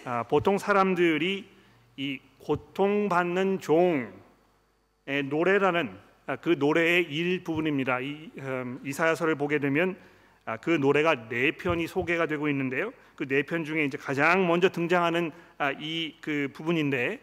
아, 0.06 0.22
보통 0.24 0.58
사람들이 0.58 1.48
이 1.96 2.20
고통받는 2.40 3.60
종의 3.60 5.22
노래라는 5.28 5.96
아, 6.26 6.36
그 6.36 6.56
노래의 6.58 7.04
일부분입니다. 7.04 8.00
이, 8.00 8.30
음, 8.38 8.80
이사야서를 8.84 9.36
보게 9.36 9.58
되면 9.58 9.92
아, 9.92 10.13
그 10.60 10.70
노래가 10.70 11.28
네 11.28 11.52
편이 11.52 11.86
소개가 11.86 12.26
되고 12.26 12.48
있는데요. 12.48 12.92
그 13.16 13.24
네 13.26 13.42
편 13.42 13.64
중에 13.64 13.84
이제 13.84 13.96
가장 13.96 14.46
먼저 14.46 14.68
등장하는 14.68 15.30
아, 15.58 15.70
이그 15.72 16.48
부분인데 16.52 17.20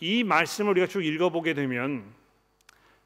이 0.00 0.24
말씀을 0.24 0.70
우리가 0.72 0.86
쭉 0.86 1.04
읽어보게 1.04 1.54
되면 1.54 2.04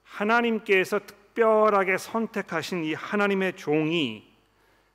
하나님께서 0.05 1.01
특별하게 1.01 1.99
선택하신 1.99 2.85
이 2.85 2.95
하나님의 2.95 3.57
종이 3.57 4.31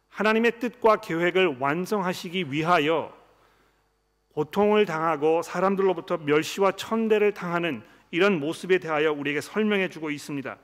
하나님의 0.09 0.59
뜻과 0.59 1.01
계획을 1.01 1.57
완성하시기 1.59 2.51
위하여 2.51 3.15
고통을 4.33 4.85
당하고 4.85 5.41
사람들로부터 5.43 6.17
멸시와 6.17 6.71
천대를 6.71 7.33
당하는 7.33 7.83
이런 8.11 8.39
모습에 8.39 8.79
대하여 8.79 9.11
우리에게 9.11 9.41
설명해 9.41 9.89
주고 9.89 10.09
있습니다. 10.09 10.57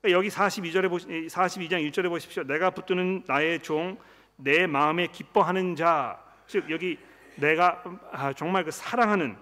그러니까 0.00 0.18
여기 0.18 0.28
42절에 0.28 0.88
보시 0.88 1.06
42장 1.06 1.88
1절에 1.90 2.08
보십시오. 2.08 2.44
내가 2.44 2.70
붙드는 2.70 3.24
나의 3.26 3.60
종 3.60 3.98
내 4.40 4.66
마음에 4.66 5.08
기뻐하는 5.08 5.74
자. 5.74 6.22
즉 6.46 6.70
여기 6.70 6.96
내가 7.36 7.82
아, 8.12 8.32
정말 8.32 8.64
그 8.64 8.70
사랑하는 8.70 9.36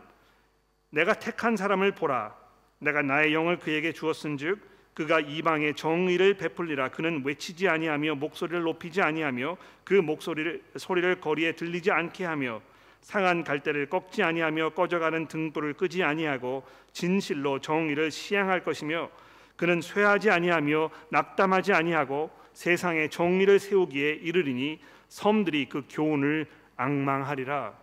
내가 0.90 1.14
택한 1.14 1.56
사람을 1.56 1.92
보라. 1.92 2.34
내가 2.78 3.02
나의 3.02 3.32
영을 3.34 3.58
그에게 3.58 3.92
주었은즉 3.92 4.58
그가 4.94 5.20
이방에 5.20 5.74
정의를 5.74 6.34
베풀리라. 6.34 6.88
그는 6.88 7.22
외치지 7.24 7.68
아니하며 7.68 8.14
목소리를 8.14 8.62
높이지 8.62 9.02
아니하며 9.02 9.58
그 9.84 9.94
목소리를 9.94 10.62
소리를 10.76 11.20
거리에 11.20 11.52
들리지 11.52 11.90
않게 11.90 12.24
하며 12.24 12.62
상한 13.02 13.44
갈대를 13.44 13.90
꺾지 13.90 14.22
아니하며 14.22 14.70
꺼져가는 14.70 15.28
등불을 15.28 15.74
끄지 15.74 16.02
아니하고 16.02 16.66
진실로 16.92 17.60
정의를 17.60 18.10
시행할 18.10 18.64
것이며 18.64 19.10
그는 19.56 19.80
쇠하지 19.80 20.30
아니하며 20.30 20.90
낙담하지 21.10 21.72
아니하고 21.72 22.30
세상에 22.52 23.08
정의를 23.08 23.58
세우기에 23.58 24.12
이르리니 24.12 24.80
섬들이 25.08 25.68
그 25.68 25.84
교훈을 25.88 26.46
악망하리라. 26.76 27.74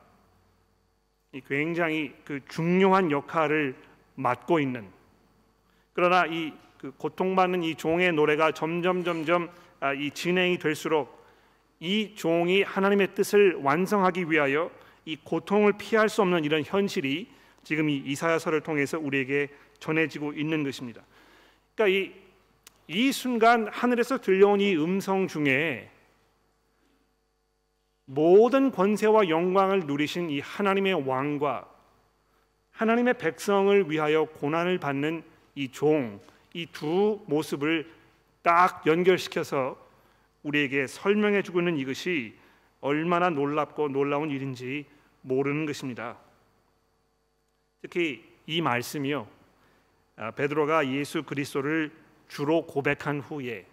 이 1.33 1.41
굉장히 1.47 2.13
그 2.25 2.39
중요한 2.47 3.09
역할을 3.09 3.75
맡고 4.15 4.59
있는 4.59 4.87
그러나 5.93 6.25
이 6.25 6.63
그 6.83 6.91
고통받는 6.97 7.63
이 7.63 7.75
종의 7.75 8.11
노래가 8.11 8.51
점점 8.51 9.05
점점 9.05 9.49
아, 9.79 9.93
이 9.93 10.11
진행이 10.11 10.57
될수록 10.57 11.25
이 11.79 12.13
종이 12.13 12.61
하나님의 12.61 13.15
뜻을 13.15 13.55
완성하기 13.61 14.29
위하여 14.29 14.69
이 15.05 15.15
고통을 15.15 15.77
피할 15.77 16.09
수 16.09 16.21
없는 16.21 16.43
이런 16.43 16.61
현실이 16.61 17.29
지금 17.63 17.89
이 17.89 17.95
이사야서를 18.05 18.59
통해서 18.59 18.99
우리에게 18.99 19.47
전해지고 19.79 20.33
있는 20.33 20.65
것입니다. 20.65 21.01
그러니까 21.75 21.87
이, 21.87 22.13
이 22.87 23.11
순간 23.11 23.67
하늘에서 23.67 24.19
들려온 24.19 24.61
이 24.61 24.75
음성 24.75 25.27
중에 25.27 25.89
모든 28.05 28.71
권세와 28.71 29.29
영광을 29.29 29.81
누리신 29.81 30.29
이 30.29 30.39
하나님의 30.39 31.07
왕과 31.07 31.69
하나님의 32.71 33.17
백성을 33.17 33.89
위하여 33.89 34.25
고난을 34.25 34.79
받는 34.79 35.23
이 35.55 35.69
종, 35.69 36.19
이 36.53 36.67
두 36.67 37.23
모습을 37.27 37.89
딱 38.41 38.85
연결시켜서 38.85 39.77
우리에게 40.43 40.87
설명해 40.87 41.41
주고 41.41 41.59
있는 41.59 41.77
이것이 41.77 42.35
얼마나 42.81 43.29
놀랍고 43.29 43.89
놀라운 43.89 44.29
일인지 44.29 44.85
모르는 45.21 45.65
것입니다. 45.65 46.17
특히 47.81 48.23
이 48.45 48.61
말씀이요. 48.61 49.27
아, 50.15 50.31
베드로가 50.31 50.87
예수 50.89 51.23
그리스도를 51.23 51.91
주로 52.27 52.65
고백한 52.65 53.19
후에 53.19 53.65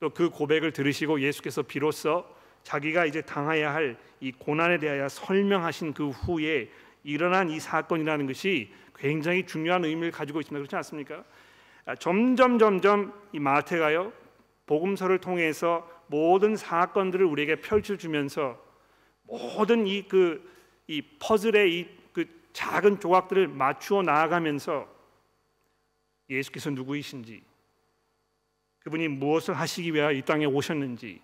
또 0.00 0.10
그 0.10 0.28
고백을 0.30 0.72
들으시고 0.72 1.20
예수께서 1.20 1.62
비로소 1.62 2.26
자기가 2.62 3.06
이제 3.06 3.22
당해야 3.22 3.72
할 3.72 3.96
이 4.20 4.32
고난에 4.32 4.78
대하여 4.78 5.08
설명하신 5.08 5.92
그 5.92 6.08
후에 6.08 6.70
일어난 7.04 7.50
이 7.50 7.60
사건이라는 7.60 8.26
것이 8.26 8.70
굉장히 8.96 9.44
중요한 9.44 9.84
의미를 9.84 10.10
가지고 10.10 10.40
있습니다. 10.40 10.58
그렇지 10.58 10.76
않습니까? 10.76 11.22
아, 11.84 11.94
점점 11.94 12.58
점점 12.58 13.12
이 13.32 13.38
마태가요 13.38 14.12
복음서를 14.66 15.18
통해서 15.18 15.88
모든 16.06 16.56
사건들을 16.56 17.24
우리에게 17.26 17.56
펼쳐주면서 17.56 18.58
모든 19.24 19.86
이 19.86 20.02
그이 20.08 20.46
그, 20.86 21.16
퍼즐의 21.20 21.72
이 21.74 21.88
그 22.12 22.24
작은 22.54 23.00
조각들을 23.00 23.48
맞추어 23.48 24.02
나아가면서 24.02 24.88
예수께서 26.28 26.70
누구이신지 26.70 27.42
그분이 28.80 29.08
무엇을 29.08 29.54
하시기 29.54 29.94
위하여 29.94 30.12
이 30.12 30.22
땅에 30.22 30.44
오셨는지 30.44 31.20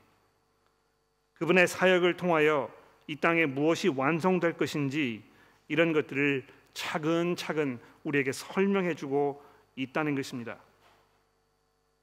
그분의 1.35 1.67
사역을 1.67 2.17
통하여 2.17 2.73
이 3.07 3.17
땅에 3.17 3.47
무엇이 3.47 3.89
완성될 3.89 4.57
것인지 4.57 5.23
이런 5.69 5.93
것들을 5.93 6.47
차근차근 6.73 7.81
우리에게 8.05 8.33
설명해 8.33 8.95
주고 8.95 9.43
있다는 9.77 10.15
것입니다. 10.15 10.59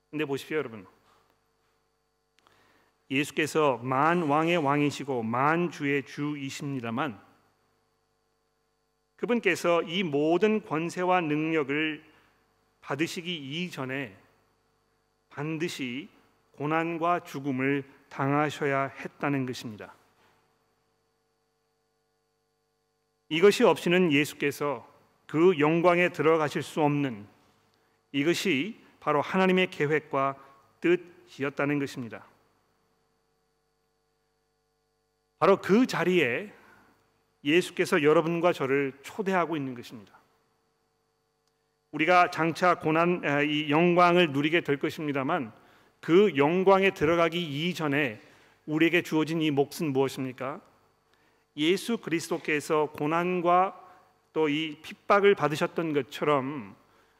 근데 0.09 0.25
보십시오, 0.25 0.57
여러분. 0.57 0.85
예수께서 3.11 3.77
만 3.77 4.23
왕의 4.23 4.57
왕이시고 4.57 5.23
만 5.23 5.71
주의 5.71 6.03
주이십니다만 6.05 7.19
그분께서 9.15 9.83
이 9.83 10.03
모든 10.03 10.63
권세와 10.63 11.21
능력을 11.21 12.08
받으시기 12.81 13.63
이전에 13.63 14.15
반드시 15.30 16.10
고난과 16.53 17.23
죽음을 17.23 17.84
당하셔야 18.10 18.88
했다는 18.88 19.45
것입니다. 19.45 19.93
이것이 23.30 23.63
없이는 23.63 24.12
예수께서 24.12 24.88
그 25.27 25.60
영광에 25.60 26.10
들어가실 26.10 26.63
수 26.63 26.82
없는 26.82 27.27
이것이 28.12 28.84
바로 28.99 29.21
하나님의 29.21 29.69
계획과 29.69 30.36
뜻이었다는 30.82 31.80
것입니다. 31.80 32.25
바로 35.38 35.62
그 35.62 35.86
자리에 35.86 36.53
예수께서 37.43 38.03
여러분과 38.03 38.51
저를 38.51 38.97
초대하고 39.03 39.56
있는 39.56 39.75
것입니다. 39.75 40.18
우리가 41.91 42.32
장차 42.32 42.75
고난 42.75 43.21
이 43.47 43.69
영광을 43.69 44.32
누리게 44.32 44.62
될 44.62 44.78
것입니다만 44.78 45.52
그 45.99 46.36
영광에 46.38 46.91
들어가기 46.91 47.41
이전에 47.69 48.21
우리에게 48.65 49.02
주어진 49.02 49.41
이 49.41 49.52
몫은 49.52 49.91
무엇입니까? 49.91 50.62
예수 51.58 51.97
그리스도께서 51.97 52.88
고난과 52.93 53.75
또 54.34 54.47
이 54.47 54.78
핍박을 54.82 55.36
받으셨던 55.36 55.93
것처럼 55.93 56.75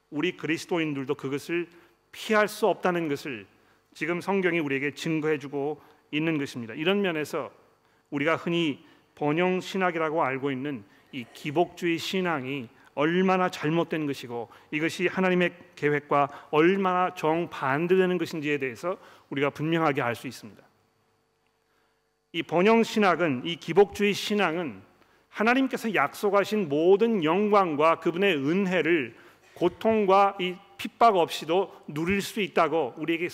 우리 0.10 0.38
그리스도인들도 0.38 1.15
그것을 1.15 1.67
피할 2.12 2.47
수 2.47 2.67
없다는 2.67 3.08
것을 3.08 3.47
지금 3.93 4.21
성경이 4.21 4.60
우리에게 4.60 4.93
증거해 4.93 5.39
주고 5.39 5.82
있는 6.12 6.38
것입니다. 6.38 6.73
이런 6.73 7.01
면에서 7.01 7.51
우리가 8.12 8.36
흔히 8.36 8.84
번영 9.15 9.60
신학이라고 9.60 10.23
알고 10.23 10.51
있는 10.51 10.84
이 11.12 11.25
기복주의 11.34 11.97
신앙이 11.97 12.69
얼마나 12.99 13.49
잘못된 13.49 14.07
것이고 14.07 14.49
이것이 14.71 15.07
하나님의 15.07 15.53
계획과 15.75 16.47
얼마나 16.51 17.13
정반대되는 17.13 18.17
것인지에 18.17 18.57
대해서 18.57 18.97
우리가 19.29 19.51
분명하게 19.51 20.01
알 20.01 20.15
수 20.15 20.27
있습니다. 20.27 20.62
이 22.33 22.43
번영 22.43 22.83
신학은 22.83 23.43
이 23.45 23.55
기복주의 23.55 24.13
신앙은 24.13 24.81
하나님께서 25.29 25.95
약속하신 25.95 26.67
모든 26.67 27.23
영광과 27.23 28.01
그분의 28.01 28.35
은혜를 28.35 29.15
고통과 29.53 30.35
이 30.41 30.57
핍박 30.77 31.15
없이도 31.15 31.83
누릴 31.88 32.21
수 32.21 32.41
있다고 32.41 32.95
우리에게 32.97 33.29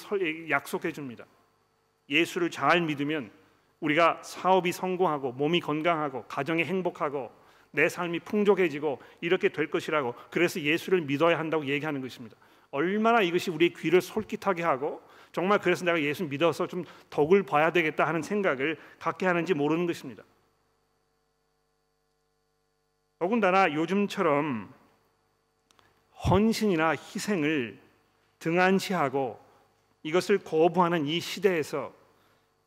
약속해 0.52 0.92
줍니다. 0.92 1.26
예수를 2.08 2.52
잘 2.52 2.82
믿으면 2.82 3.32
우리가 3.80 4.22
사업이 4.22 4.72
성공하고 4.72 5.32
몸이 5.32 5.60
건강하고 5.60 6.26
가정이 6.28 6.64
행복하고 6.66 7.32
내 7.76 7.90
삶이 7.90 8.22
풍족해지고 8.22 9.00
이렇게 9.22 9.50
될 9.50 9.70
것이라고 9.70 10.16
그래서 10.32 10.60
예수를 10.60 11.02
믿어야 11.02 11.38
한다고 11.38 11.66
얘기하는 11.66 12.02
것입니다. 12.02 12.36
얼마나 12.72 13.22
이것이 13.22 13.52
우리 13.52 13.74
귀를 13.74 14.02
솔깃하게 14.02 14.64
하고 14.64 15.02
정말 15.32 15.60
그래서 15.60 15.86
내가 15.86 16.02
예수 16.02 16.24
믿어서 16.24 16.66
좀 16.68 16.84
덕을 17.10 17.44
봐야 17.44 17.72
되겠다 17.72 18.08
하는 18.08 18.22
생각을 18.22 18.78
갖게 19.00 19.26
하는지 19.26 19.54
모르는 19.54 19.86
것입니다. 19.86 20.24
더군다나 23.20 23.74
요즘처럼 23.74 24.74
헌신이나 26.30 26.92
희생을 26.92 27.80
등한시하고 28.40 29.40
이것을 30.04 30.38
거부하는 30.40 31.06
이 31.06 31.20
시대에서 31.20 31.94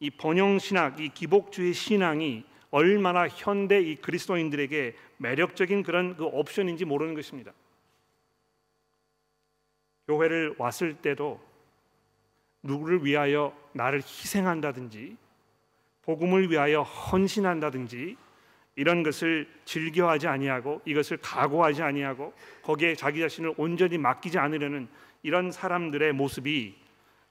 이 0.01 0.11
번영 0.11 0.59
신학, 0.59 1.01
이 1.01 1.09
기복주의 1.09 1.73
신앙이 1.73 2.45
얼마나 2.71 3.29
현대 3.29 3.81
이 3.81 3.97
그리스도인들에게 3.97 4.95
매력적인 5.19 5.83
그런 5.83 6.17
그 6.17 6.25
옵션인지 6.25 6.85
모르는 6.85 7.15
것입니다. 7.15 7.53
교회를 10.07 10.55
왔을 10.59 10.95
때도 10.95 11.41
누구를 12.63 13.05
위하여 13.05 13.57
나를 13.73 14.01
희생한다든지 14.01 15.17
복음을 16.03 16.51
위하여 16.51 16.83
헌신한다든지 16.83 18.17
이런 18.77 19.03
것을 19.03 19.49
즐겨하지 19.65 20.29
아니하고 20.29 20.81
이것을 20.85 21.19
각오하지 21.19 21.83
아니하고 21.83 22.33
거기에 22.63 22.95
자기 22.95 23.21
자신을 23.21 23.55
온전히 23.57 23.99
맡기지 23.99 24.39
않으려는 24.39 24.89
이런 25.23 25.51
사람들의 25.51 26.13
모습이 26.13 26.77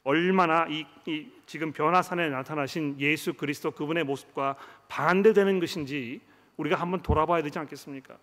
얼마나 0.07 0.65
이, 0.69 0.85
이 1.05 1.27
지금 1.45 1.73
변화산에 1.73 2.29
나타나신 2.29 2.95
예수 2.97 3.33
그리스도 3.33 3.71
그분의 3.71 4.05
모습과 4.05 4.55
반대되는 4.87 5.59
것인지 5.59 6.21
우리가 6.55 6.77
한번 6.77 7.01
돌아봐야 7.01 7.43
되지 7.43 7.59
않겠습니까? 7.59 8.17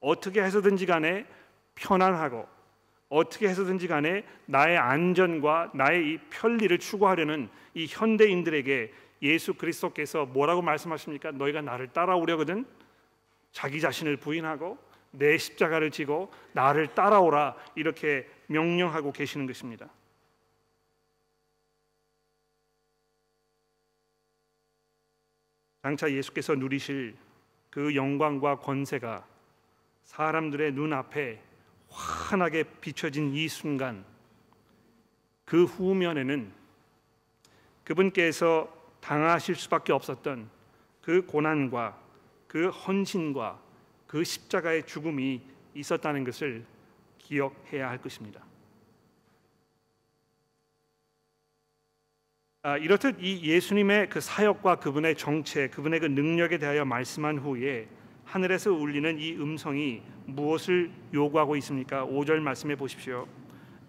어떻게 0.00 0.42
해서든지 0.42 0.84
간에 0.84 1.24
편안하고 1.74 2.46
어떻게 3.08 3.48
해서든지 3.48 3.88
간에 3.88 4.26
나의 4.44 4.76
안전과 4.76 5.70
나의 5.72 6.06
이 6.06 6.18
편리를 6.28 6.78
추구하려는 6.78 7.48
이 7.72 7.86
현대인들에게 7.88 8.92
예수 9.22 9.54
그리스도께서 9.54 10.26
뭐라고 10.26 10.60
말씀하십니까? 10.60 11.30
너희가 11.30 11.62
나를 11.62 11.94
따라오려거든 11.94 12.66
자기 13.52 13.80
자신을 13.80 14.18
부인하고 14.18 14.76
내 15.12 15.38
십자가를 15.38 15.90
지고 15.90 16.30
나를 16.52 16.88
따라오라 16.88 17.54
이렇게 17.74 18.28
명령하고 18.48 19.12
계시는 19.12 19.46
것입니다. 19.46 19.88
장차 25.82 26.08
예수께서 26.08 26.54
누리실 26.54 27.16
그 27.68 27.96
영광과 27.96 28.60
권세가 28.60 29.26
사람들의 30.04 30.72
눈앞에 30.72 31.42
환하게 31.88 32.64
비춰진 32.80 33.34
이 33.34 33.48
순간 33.48 34.04
그 35.44 35.64
후면에는 35.64 36.52
그분께서 37.82 38.72
당하실 39.00 39.56
수밖에 39.56 39.92
없었던 39.92 40.48
그 41.02 41.26
고난과 41.26 41.98
그 42.46 42.68
헌신과 42.68 43.60
그 44.06 44.22
십자가의 44.22 44.86
죽음이 44.86 45.40
있었다는 45.74 46.22
것을 46.22 46.64
기억해야 47.18 47.90
할 47.90 47.98
것입니다. 47.98 48.51
아, 52.64 52.76
이렇듯 52.76 53.16
이 53.20 53.42
예수님의 53.42 54.08
그 54.08 54.20
사역과 54.20 54.76
그분의 54.76 55.16
정체, 55.16 55.66
그분의 55.66 55.98
그 55.98 56.06
능력에 56.06 56.58
대하여 56.58 56.84
말씀한 56.84 57.38
후에 57.38 57.88
하늘에서 58.24 58.72
울리는 58.72 59.18
이 59.18 59.34
음성이 59.34 60.00
무엇을 60.26 60.92
요구하고 61.12 61.56
있습니까? 61.56 62.06
5절 62.06 62.38
말씀해 62.38 62.76
보십시오. 62.76 63.26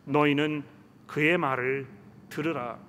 너희는 0.05 0.63
그의 1.05 1.37
말을 1.37 1.85
들으라. 2.29 2.79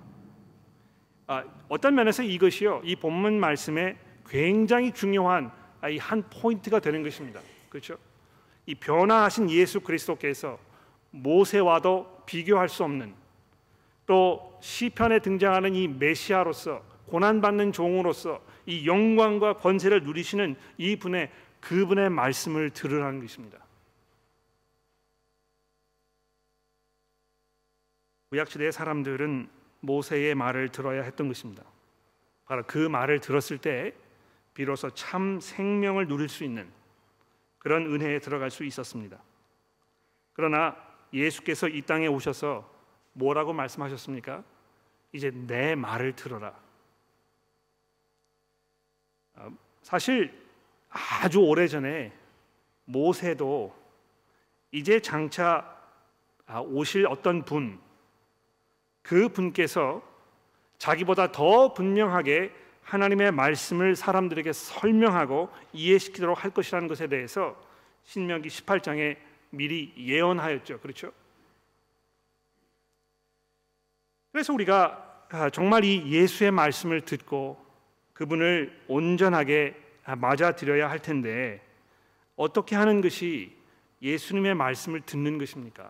아, 1.27 1.43
어떤 1.69 1.93
면에서 1.93 2.23
이것이요 2.23 2.81
이 2.83 2.95
본문 2.95 3.39
말씀에 3.39 3.95
굉장히 4.27 4.91
중요한 4.91 5.51
아, 5.81 5.89
이한 5.89 6.23
포인트가 6.31 6.79
되는 6.79 7.03
것입니다. 7.03 7.41
그렇죠? 7.69 7.95
이 8.65 8.73
변화하신 8.73 9.51
예수 9.51 9.81
그리스도께서 9.81 10.57
모세와도 11.11 12.23
비교할 12.25 12.69
수 12.69 12.83
없는 12.83 13.13
또 14.05 14.57
시편에 14.61 15.19
등장하는 15.19 15.75
이 15.75 15.87
메시아로서 15.87 16.83
고난 17.07 17.41
받는 17.41 17.71
종으로서 17.71 18.43
이 18.65 18.87
영광과 18.87 19.57
권세를 19.57 20.03
누리시는 20.03 20.55
이 20.77 20.95
분의 20.95 21.31
그분의 21.61 22.09
말씀을 22.09 22.71
들으라는 22.71 23.21
것입니다. 23.21 23.59
구약 28.29 28.49
시대의 28.49 28.71
사람들은 28.71 29.49
모세의 29.81 30.35
말을 30.35 30.69
들어야 30.69 31.03
했던 31.03 31.27
것입니다. 31.27 31.63
바로 32.45 32.63
그 32.65 32.77
말을 32.77 33.19
들었을 33.19 33.57
때 33.57 33.93
비로소 34.53 34.89
참 34.91 35.39
생명을 35.39 36.07
누릴 36.07 36.29
수 36.29 36.43
있는 36.43 36.69
그런 37.59 37.85
은혜에 37.85 38.19
들어갈 38.19 38.51
수 38.51 38.63
있었습니다. 38.63 39.19
그러나 40.33 40.75
예수께서 41.13 41.67
이 41.67 41.81
땅에 41.81 42.07
오셔서 42.07 42.74
뭐라고 43.15 43.53
말씀하셨습니까? 43.53 44.43
이제 45.13 45.31
내 45.31 45.75
말을 45.75 46.15
들어라. 46.15 46.53
어, 49.35 49.49
사실 49.81 50.31
아주 50.89 51.39
오래 51.39 51.67
전에 51.67 52.13
모세도 52.85 53.75
이제 54.71 54.99
장차 54.99 55.73
아, 56.45 56.59
오실 56.59 57.07
어떤 57.07 57.43
분, 57.43 57.79
그 59.01 59.29
분께서 59.29 60.03
자기보다 60.77 61.31
더 61.31 61.73
분명하게 61.73 62.53
하나님의 62.83 63.31
말씀을 63.31 63.95
사람들에게 63.95 64.53
설명하고 64.53 65.49
이해시키도록 65.73 66.43
할 66.43 66.51
것이라는 66.51 66.87
것에 66.87 67.07
대해서 67.07 67.59
신명기 68.03 68.49
18장에 68.49 69.17
미리 69.49 69.93
예언하였죠. 69.97 70.81
그렇죠? 70.81 71.11
그래서 74.35 74.51
우리가 74.51 75.25
아, 75.29 75.49
정말 75.49 75.85
이 75.85 76.11
예수의 76.11 76.51
말씀을 76.51 77.05
듣고 77.05 77.57
그분을 78.11 78.83
온전하게 78.89 79.81
맞아들여야 80.17 80.89
할 80.89 80.99
텐데 80.99 81.65
어떻게 82.35 82.75
하는 82.75 82.99
것이 82.99 83.55
예수님의 84.01 84.55
말씀을 84.55 84.99
듣는 84.99 85.37
것입니까? 85.37 85.89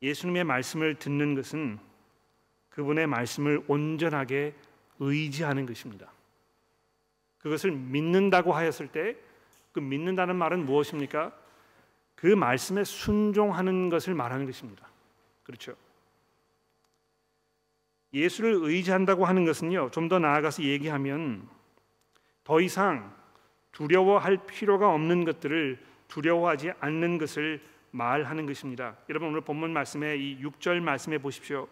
예수님의 0.00 0.44
말씀을 0.44 0.94
듣는 0.94 1.34
것은 1.34 1.78
그분의 2.70 3.06
말씀을 3.06 3.62
온전하게 3.68 4.54
의지하는 5.00 5.66
것입니다. 5.66 6.10
그것을 7.40 7.72
믿는다고 7.72 8.54
하였을 8.54 8.88
때 8.88 9.16
그 9.72 9.80
믿는다는 9.80 10.36
말은 10.36 10.64
무엇입니까? 10.64 11.30
그 12.14 12.28
말씀에 12.28 12.84
순종하는 12.84 13.90
것을 13.90 14.14
말하는 14.14 14.46
것입니다. 14.46 14.93
그렇죠. 15.44 15.76
예수를 18.12 18.58
의지한다고 18.62 19.24
하는 19.24 19.44
것은요. 19.44 19.90
좀 19.90 20.08
더 20.08 20.18
나아가서 20.18 20.62
얘기하면 20.62 21.48
더 22.44 22.60
이상 22.60 23.14
두려워할 23.72 24.38
필요가 24.46 24.92
없는 24.92 25.24
것들을 25.24 25.78
두려워하지 26.08 26.72
않는 26.80 27.18
것을 27.18 27.60
말하는 27.90 28.46
것입니다. 28.46 28.96
여러분 29.08 29.28
오늘 29.28 29.40
본문 29.40 29.72
말씀에 29.72 30.16
이 30.16 30.40
6절 30.42 30.80
말씀해 30.80 31.18
보십시오. 31.18 31.68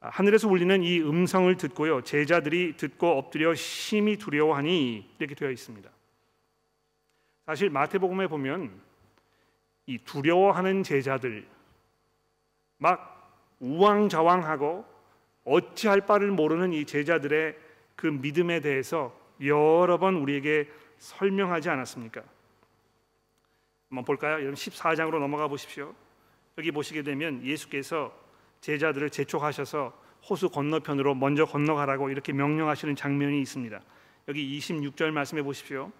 하늘에서 0.00 0.48
울리는 0.48 0.82
이 0.82 1.00
음성을 1.00 1.54
듣고요. 1.56 2.02
제자들이 2.02 2.76
듣고 2.76 3.18
엎드려 3.18 3.54
심히 3.54 4.16
두려워하니 4.16 5.10
이렇게 5.18 5.34
되어 5.34 5.50
있습니다. 5.50 5.90
사실 7.46 7.70
마태복음에 7.70 8.28
보면 8.28 8.80
이 9.86 9.98
두려워하는 9.98 10.82
제자들 10.82 11.46
막 12.78 13.56
우왕좌왕하고 13.60 14.84
어찌할 15.44 16.06
바를 16.06 16.30
모르는 16.30 16.72
이 16.72 16.84
제자들의 16.84 17.56
그 17.96 18.06
믿음에 18.06 18.60
대해서 18.60 19.18
여러 19.44 19.98
번 19.98 20.16
우리에게 20.16 20.68
설명하지 20.98 21.68
않았습니까? 21.70 22.22
한번 23.88 24.04
볼까요? 24.04 24.34
여러분 24.34 24.54
14장으로 24.54 25.18
넘어가 25.18 25.48
보십시오. 25.48 25.94
여기 26.58 26.70
보시게 26.70 27.02
되면 27.02 27.42
예수께서 27.44 28.12
제자들을 28.60 29.10
재촉하셔서 29.10 29.92
호수 30.28 30.50
건너편으로 30.50 31.14
먼저 31.14 31.44
건너가라고 31.44 32.10
이렇게 32.10 32.32
명령하시는 32.32 32.96
장면이 32.96 33.40
있습니다. 33.40 33.80
여기 34.28 34.58
26절 34.58 35.10
말씀해 35.10 35.42
보십시오. 35.42 35.90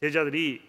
제자들이 0.00 0.67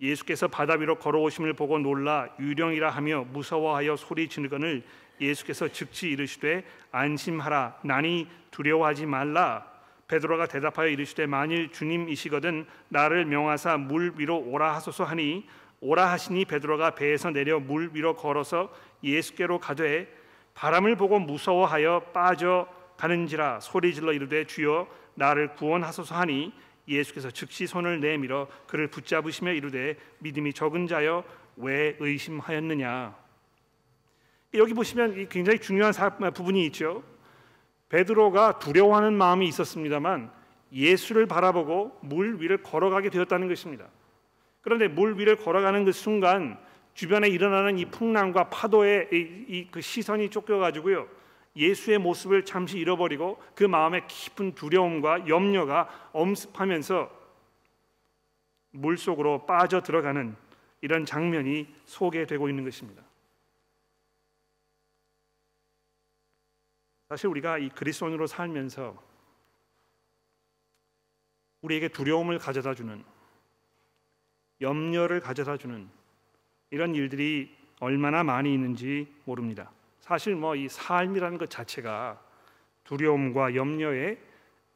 예수께서 0.00 0.48
바다 0.48 0.74
위로 0.74 0.96
걸어오심을 0.98 1.54
보고 1.54 1.78
놀라 1.78 2.28
유령이라 2.38 2.90
하며 2.90 3.24
무서워하여 3.32 3.96
소리 3.96 4.28
지르거늘 4.28 4.82
예수께서 5.20 5.68
즉시 5.68 6.08
이르시되 6.08 6.64
안심하라. 6.92 7.78
나니 7.82 8.28
두려워하지 8.50 9.06
말라. 9.06 9.66
베드로가 10.08 10.46
대답하여 10.46 10.88
이르시되 10.88 11.26
만일 11.26 11.72
주님이시거든 11.72 12.66
나를 12.90 13.24
명하사 13.24 13.76
물 13.78 14.12
위로 14.16 14.38
오라 14.38 14.74
하소서 14.74 15.04
하니 15.04 15.46
오라 15.80 16.10
하시니 16.12 16.44
베드로가 16.44 16.94
배에서 16.94 17.30
내려 17.30 17.58
물 17.58 17.90
위로 17.92 18.14
걸어서 18.14 18.72
예수께로 19.02 19.58
가되 19.58 20.08
바람을 20.54 20.96
보고 20.96 21.18
무서워하여 21.18 22.10
빠져 22.12 22.68
가는지라 22.96 23.60
소리 23.60 23.94
질러 23.94 24.12
이르되 24.12 24.44
주여 24.46 24.86
나를 25.14 25.54
구원하소서 25.54 26.14
하니 26.14 26.52
예수께서 26.88 27.30
즉시 27.30 27.66
손을 27.66 28.00
내밀어 28.00 28.48
그를 28.66 28.88
붙잡으시며 28.88 29.52
이르되 29.52 29.96
믿음이 30.18 30.52
적은 30.52 30.86
자여 30.86 31.24
왜 31.56 31.96
의심하였느냐 31.98 33.14
여기 34.54 34.74
보시면 34.74 35.28
굉장히 35.28 35.58
중요한 35.58 35.92
부분이 36.32 36.64
있죠. 36.66 37.02
베드로가 37.88 38.58
두려워하는 38.58 39.14
마음이 39.14 39.46
있었습니다만 39.48 40.30
예수를 40.72 41.26
바라보고 41.26 41.98
물 42.02 42.40
위를 42.40 42.62
걸어가게 42.62 43.10
되었다는 43.10 43.48
것입니다. 43.48 43.86
그런데 44.60 44.88
물 44.88 45.18
위를 45.18 45.36
걸어가는 45.36 45.84
그 45.84 45.92
순간 45.92 46.58
주변에 46.94 47.28
일어나는 47.28 47.78
이 47.78 47.84
풍랑과 47.84 48.48
파도의 48.48 49.08
이, 49.12 49.68
그 49.70 49.80
시선이 49.80 50.30
쫓겨 50.30 50.58
가지고요 50.58 51.06
예수의 51.56 51.98
모습을 51.98 52.44
잠시 52.44 52.78
잃어버리고 52.78 53.42
그 53.54 53.64
마음에 53.64 54.06
깊은 54.06 54.54
두려움과 54.54 55.26
염려가 55.26 56.10
엄습하면서 56.12 57.10
물 58.72 58.98
속으로 58.98 59.46
빠져 59.46 59.80
들어가는 59.80 60.36
이런 60.82 61.06
장면이 61.06 61.66
소개되고 61.86 62.48
있는 62.48 62.64
것입니다. 62.64 63.02
사실 67.08 67.28
우리가 67.28 67.58
이 67.58 67.68
그리스도인으로 67.70 68.26
살면서 68.26 69.02
우리에게 71.62 71.88
두려움을 71.88 72.38
가져다 72.38 72.74
주는 72.74 73.02
염려를 74.60 75.20
가져다 75.20 75.56
주는 75.56 75.88
이런 76.70 76.94
일들이 76.94 77.56
얼마나 77.80 78.22
많이 78.24 78.52
있는지 78.52 79.12
모릅니다. 79.24 79.70
사실 80.06 80.36
뭐 80.36 80.54
이 80.54 80.68
삶이라는 80.68 81.36
것 81.36 81.50
자체가 81.50 82.22
두려움과 82.84 83.56
염려의 83.56 84.16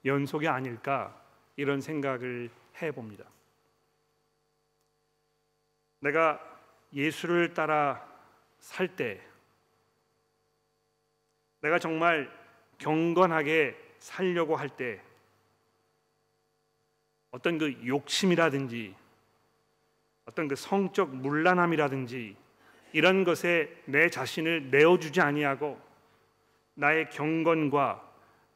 연속이 0.04 0.48
아닐까 0.48 1.16
이런 1.54 1.80
생각을 1.80 2.50
해 2.82 2.90
봅니다. 2.90 3.24
내가 6.00 6.40
예수를 6.92 7.54
따라 7.54 8.04
살 8.58 8.88
때 8.96 9.20
내가 11.60 11.78
정말 11.78 12.28
경건하게 12.78 13.76
살려고 14.00 14.56
할 14.56 14.68
때 14.68 15.00
어떤 17.30 17.56
그 17.58 17.86
욕심이라든지 17.86 18.96
어떤 20.24 20.48
그 20.48 20.56
성적 20.56 21.14
문란함이라든지 21.14 22.36
이런 22.92 23.24
것에 23.24 23.72
내 23.84 24.08
자신을 24.08 24.70
내어주지 24.70 25.20
아니하고 25.20 25.80
나의 26.74 27.10
경건과 27.10 28.02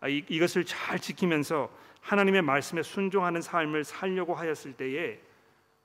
이것을 0.09 0.65
잘 0.65 0.99
지키면서 0.99 1.71
하나님의 2.01 2.43
말씀에 2.43 2.83
순종하는 2.83 3.41
삶을 3.41 3.85
살려고 3.85 4.35
하였을 4.35 4.75
때에 4.75 5.19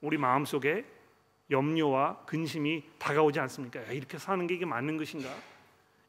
우리 0.00 0.18
마음속에 0.18 0.84
염려와 1.50 2.24
근심이 2.26 2.84
다가오지 2.98 3.40
않습니까? 3.40 3.80
이렇게 3.92 4.18
사는 4.18 4.46
게 4.46 4.54
이게 4.54 4.64
맞는 4.64 4.96
것인가? 4.96 5.28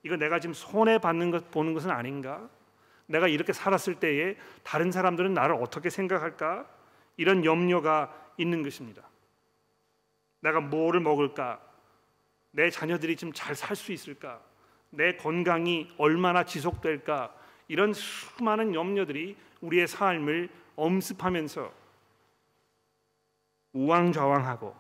이거 0.04 0.16
내가 0.18 0.40
지금 0.40 0.54
손해 0.54 0.98
받는 1.00 1.32
것 1.32 1.52
보는 1.52 1.74
것은 1.74 1.90
아닌가? 1.90 2.50
내가 3.08 3.28
이렇게 3.28 3.54
살았을 3.54 3.96
때에 3.96 4.36
다른 4.64 4.92
사람들은 4.92 5.34
나를 5.34 5.56
어떻게 5.56 5.90
생각할까? 5.90 6.68
이런 7.18 7.44
염려가 7.46 8.14
있는 8.38 8.64
것입니다. 8.64 9.04
내가 10.42 10.60
뭐를 10.60 11.00
먹을까? 11.00 11.60
내 12.52 12.70
자녀들이 12.70 13.16
좀잘살 13.16 13.76
수 13.76 13.92
있을까? 13.92 14.42
내 14.90 15.16
건강이 15.16 15.90
얼마나 15.98 16.44
지속될까? 16.44 17.36
이런 17.68 17.94
수많은 17.94 18.76
염려들이 18.76 19.38
우리의 19.62 19.88
삶을 19.88 20.50
엄습하면서 20.76 21.74
우왕좌왕하고 23.74 24.76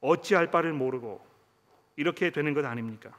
어찌할 0.00 0.50
바를 0.50 0.72
모르고 0.72 1.26
이렇게 1.96 2.30
되는 2.30 2.52
것 2.54 2.64
아닙니까? 2.64 3.16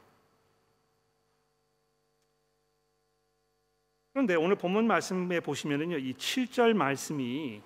그런데 4.12 4.34
오늘 4.34 4.56
본문 4.56 4.86
말씀에 4.86 5.40
보시면은요, 5.40 5.98
이 5.98 6.14
7절 6.14 6.74
말씀이 6.74 7.62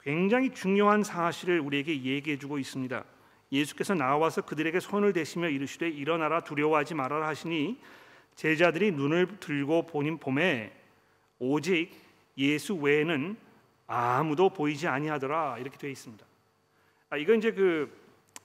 굉장히 0.00 0.52
중요한 0.52 1.02
사실을 1.02 1.60
우리에게 1.60 2.02
얘기해 2.02 2.38
주고 2.38 2.58
있습니다. 2.58 3.04
예수께서 3.54 3.94
나와서 3.94 4.42
그들에게 4.42 4.80
손을 4.80 5.12
대시며 5.12 5.48
이르시되 5.48 5.88
일어나라 5.88 6.40
두려워하지 6.40 6.94
말아라 6.94 7.28
하시니 7.28 7.78
제자들이 8.34 8.90
눈을 8.92 9.38
들고 9.38 9.86
보니 9.86 10.18
봄에 10.18 10.72
오직 11.38 11.92
예수 12.36 12.74
외에는 12.74 13.36
아무도 13.86 14.50
보이지 14.50 14.88
아니하더라 14.88 15.58
이렇게 15.58 15.78
되어 15.78 15.90
있습니다. 15.90 16.24
아, 17.10 17.16
이건 17.16 17.38
이제 17.38 17.52
그 17.52 17.96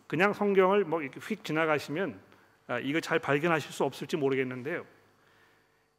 그냥 0.05 0.33
성경을 0.33 0.85
뭐 0.85 1.01
이렇게 1.01 1.19
휙 1.19 1.43
지나가시면 1.43 2.19
아, 2.67 2.79
이거 2.79 2.99
잘 2.99 3.17
발견하실 3.19 3.71
수 3.71 3.83
없을지 3.83 4.15
모르겠는데요. 4.15 4.85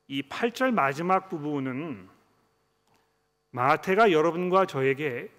이 0.06 0.22
8절 0.22 0.72
마지막 0.72 1.28
부분은 1.28 2.08
마태가 3.50 4.12
여러분과 4.12 4.66
저에게 4.66 5.30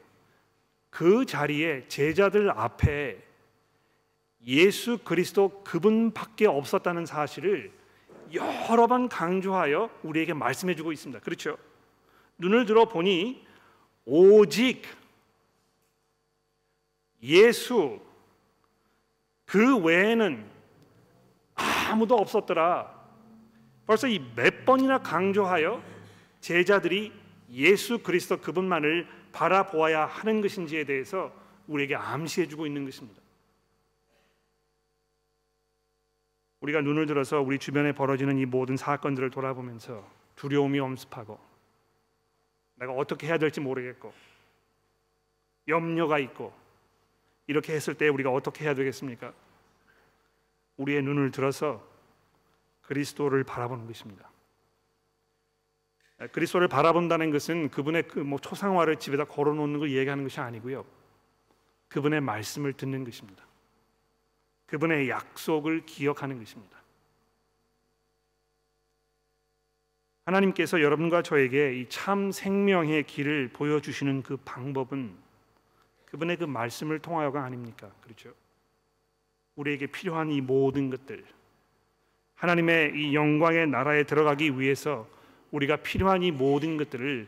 그 0.89 1.25
자리에 1.25 1.88
제자들 1.88 2.51
앞에 2.51 3.30
예수 4.45 4.97
그리스도 4.99 5.63
그분밖에 5.63 6.47
없었다는 6.47 7.06
사실을 7.06 7.71
여러 8.34 8.88
번 8.88 9.10
강조하여 9.10 9.89
우리에게 10.04 10.34
말씀해 10.34 10.75
주고 10.75 10.91
있습니다. 10.91 11.19
그렇죠? 11.19 11.58
눈을 12.38 12.65
들어 12.65 12.86
보니 12.86 13.45
오직 14.06 14.84
예수 17.21 17.99
그 19.45 19.77
외에는 19.77 20.45
아무도 21.56 22.15
없었더라. 22.15 22.99
벌써 23.86 24.08
이 24.08 24.19
몇 24.36 24.65
번이나 24.65 24.99
강조하여 24.99 25.84
제자들이 26.39 27.12
예수 27.51 27.99
그리스도 27.99 28.38
그분만을 28.38 29.08
바라보아야 29.34 30.06
하는 30.06 30.41
것인지에 30.41 30.86
대해서 30.86 31.32
우리에게 31.67 31.95
암시해 31.95 32.47
주고 32.47 32.65
있는 32.65 32.86
것입니다. 32.86 33.20
우리가 36.62 36.82
눈을 36.82 37.06
들어서 37.08 37.41
우리 37.41 37.60
주변에 37.60 37.91
벌어지는 37.91 38.38
이 38.38 38.45
모든 38.45 38.78
사건들을 38.78 39.32
돌아보면서 39.32 40.08
두려움이 40.36 40.80
엄습하고 40.80 41.39
내가 42.76 42.93
어떻게 42.93 43.28
해야 43.28 43.38
될지 43.38 43.60
모르겠고 43.60 44.13
염려가 45.67 46.19
있고 46.19 46.54
이렇게 47.47 47.74
했을 47.74 47.95
때 47.95 48.08
우리가 48.08 48.32
어떻게 48.32 48.65
해야 48.65 48.74
되겠습니까? 48.74 49.34
우리의 50.78 51.02
눈을 51.04 51.32
들어서 51.32 51.86
그리스도를 52.84 53.43
바라보는 53.43 53.88
것입니다. 53.88 54.30
그리스도를 56.32 56.67
바라본다는 56.67 57.32
것은 57.32 57.69
그분의 57.69 58.08
그 58.08 58.19
뭐 58.19 58.38
초상화를 58.39 58.97
집에다 58.97 59.26
걸어놓는 59.26 59.80
걸 59.80 59.91
얘기하는 59.91 60.24
것이 60.24 60.39
아니고요. 60.39 60.86
그분의 61.88 62.21
말씀을 62.21 62.74
듣는 62.74 63.04
것입니다. 63.04 63.43
그분의 64.71 65.10
약속을 65.10 65.86
기억하는 65.86 66.39
것입니다. 66.39 66.77
하나님께서 70.23 70.81
여러분과 70.81 71.23
저에게 71.23 71.75
이 71.75 71.89
참 71.89 72.31
생명의 72.31 73.03
길을 73.03 73.49
보여주시는 73.49 74.23
그 74.23 74.38
방법은 74.38 75.13
그분의 76.05 76.38
그 76.38 76.45
말씀을 76.45 76.99
통하여가 76.99 77.43
아닙니까? 77.43 77.91
그렇죠? 78.01 78.34
우리에게 79.55 79.88
필요한 79.88 80.31
이 80.31 80.39
모든 80.39 80.89
것들, 80.89 81.25
하나님의 82.36 82.93
이 82.95 83.13
영광의 83.13 83.67
나라에 83.67 84.03
들어가기 84.03 84.57
위해서 84.57 85.05
우리가 85.51 85.75
필요한 85.77 86.23
이 86.23 86.31
모든 86.31 86.77
것들을 86.77 87.27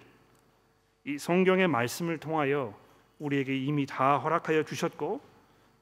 이 1.03 1.17
성경의 1.17 1.67
말씀을 1.67 2.19
통하여 2.19 2.73
우리에게 3.19 3.53
이미 3.57 3.85
다 3.85 4.17
허락하여 4.17 4.63
주셨고 4.63 5.19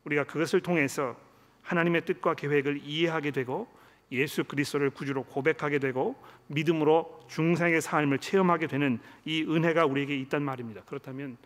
우리가 0.06 0.24
그것을 0.24 0.62
통해서 0.62 1.16
하나님의 1.62 2.06
뜻과 2.06 2.36
계획을 2.36 2.82
이해하게 2.84 3.32
되고 3.32 3.68
예수 4.12 4.44
그리스도를 4.44 4.90
구주로 4.90 5.24
고백하게 5.24 5.80
되고 5.80 6.22
믿음으로 6.48 7.26
중생의 7.30 7.82
삶을 7.82 8.20
체험하게 8.20 8.68
되는 8.68 9.00
이 9.24 9.44
은혜가 9.44 9.86
우리에게 9.86 10.18
있단 10.18 10.44
말입니다. 10.44 10.82
그렇다면 10.86 11.38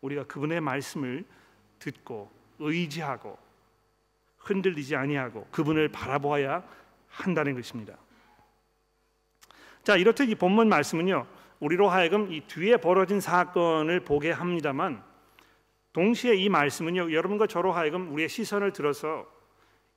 우리가 0.00 0.24
그분의 0.24 0.60
말씀을 0.60 1.24
듣고 1.78 2.30
의지하고 2.58 3.36
흔들리지 4.38 4.96
아니하고 4.96 5.46
그분을 5.50 5.88
바라보아야 5.88 6.64
한다는 7.08 7.54
것입니다. 7.54 7.96
자 9.82 9.96
이렇듯 9.96 10.28
이 10.28 10.34
본문 10.34 10.68
말씀은요 10.68 11.26
우리로 11.60 11.88
하여금 11.88 12.32
이 12.32 12.40
뒤에 12.40 12.78
벌어진 12.78 13.20
사건을 13.20 14.00
보게 14.00 14.30
합니다만 14.30 15.02
동시에 15.92 16.34
이 16.36 16.48
말씀은요 16.48 17.12
여러분과 17.12 17.46
저로 17.46 17.72
하여금 17.72 18.12
우리의 18.12 18.28
시선을 18.28 18.72
들어서 18.72 19.26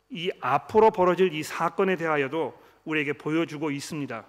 이 0.10 0.32
앞으로 0.40 0.92
벌어질 0.92 1.34
이 1.34 1.44
사건에 1.44 1.96
대하여도 1.96 2.58
우리에게 2.86 3.14
보여주고 3.14 3.72
있습니다. 3.72 4.26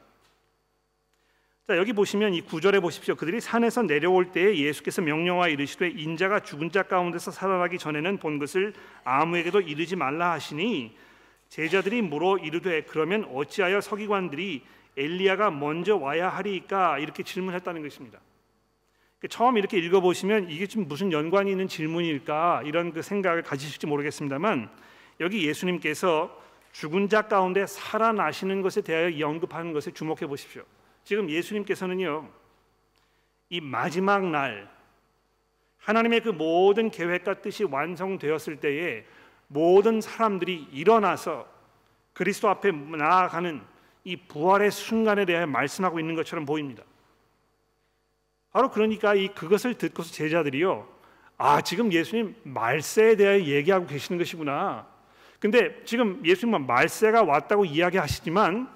자 1.69 1.77
여기 1.77 1.93
보시면 1.93 2.35
이 2.35 2.41
구절에 2.41 2.81
보십시오. 2.81 3.15
그들이 3.15 3.41
산에서 3.41 3.83
내려올 3.83 4.33
때에 4.33 4.57
예수께서 4.57 5.03
명령하 5.03 5.49
이르시되 5.49 5.91
인자가 5.91 6.41
죽은 6.41 6.71
자 6.71 6.85
가운데서 6.85 7.31
살아나기 7.31 7.79
전에는 7.79 8.17
본 8.17 8.39
것을 8.39 8.73
아무에게도 9.05 9.61
이르지 9.61 9.95
말라 9.95 10.33
하시니 10.33 10.97
제자들이 11.49 12.03
물어 12.03 12.39
이르되 12.39 12.83
그러면 12.83 13.25
어찌하여 13.33 13.81
서기관들이 13.81 14.65
엘리야가 14.97 15.51
먼저 15.51 15.97
와야 15.97 16.29
하리까 16.29 16.99
이렇게 16.99 17.23
질문했다는 17.23 17.83
것입니다. 17.83 18.19
그 19.19 19.29
처음 19.29 19.59
이렇게 19.59 19.79
읽어보시면 19.79 20.51
이게 20.51 20.67
좀 20.67 20.87
무슨 20.89 21.13
연관이 21.13 21.51
있는 21.51 21.69
질문일까 21.69 22.63
이런 22.65 22.93
그 22.93 23.03
생각을 23.03 23.43
가지실지 23.43 23.87
모르겠습니다만 23.87 24.71
여기 25.21 25.47
예수님께서 25.47 26.37
죽은 26.73 27.09
자 27.09 27.23
가운데 27.23 27.67
살아나시는 27.67 28.63
것에 28.63 28.83
대하여 28.83 29.27
언급하는 29.27 29.73
것에 29.73 29.91
주목해 29.91 30.27
보십시오. 30.27 30.63
지금 31.05 31.29
예수님께서는요, 31.29 32.29
이 33.51 33.61
마지막 33.61 34.25
날 34.27 34.71
하나님의 35.79 36.21
그 36.21 36.29
모든 36.29 36.91
계획과 36.91 37.41
뜻이 37.41 37.65
완성되었을 37.65 38.61
때에 38.61 39.07
모든 39.47 40.01
사람들이 40.01 40.69
일어나서 40.71 41.49
그리스도 42.13 42.49
앞에 42.51 42.73
나아가는 42.73 43.63
이 44.05 44.17
부활의 44.17 44.71
순간에 44.71 45.25
대해 45.25 45.47
말씀하고 45.47 45.99
있는 45.99 46.15
것처럼 46.15 46.45
보입니다. 46.45 46.83
바로 48.51 48.71
그러니까 48.71 49.15
이 49.15 49.29
그것을 49.29 49.75
듣고서 49.75 50.13
제자들이요, 50.13 50.87
아 51.39 51.61
지금 51.63 51.93
예수님 51.93 52.35
말세에 52.43 53.17
대해 53.17 53.45
얘기하고 53.47 53.87
계시는 53.87 54.19
것이구나. 54.19 54.87
근데 55.39 55.83
지금 55.85 56.25
예수님은 56.25 56.67
말세가 56.67 57.23
왔다고 57.23 57.65
이야기하시지만 57.65 58.69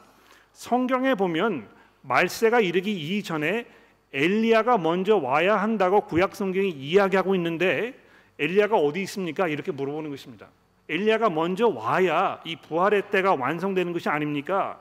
성경에 0.52 1.14
보면 1.14 1.68
말세가 2.02 2.60
이르기 2.60 3.18
이전에 3.18 3.66
엘리야가 4.12 4.78
먼저 4.78 5.16
와야 5.16 5.56
한다고 5.56 6.02
구약 6.02 6.36
성경이 6.36 6.70
이야기하고 6.70 7.34
있는데 7.34 7.98
엘리야가 8.38 8.76
어디 8.76 9.02
있습니까? 9.02 9.48
이렇게 9.48 9.72
물어보는 9.72 10.10
것입니다. 10.10 10.48
엘리야가 10.88 11.30
먼저 11.30 11.68
와야 11.68 12.40
이 12.44 12.56
부활의 12.56 13.10
때가 13.10 13.34
완성되는 13.34 13.92
것이 13.92 14.08
아닙니까? 14.08 14.80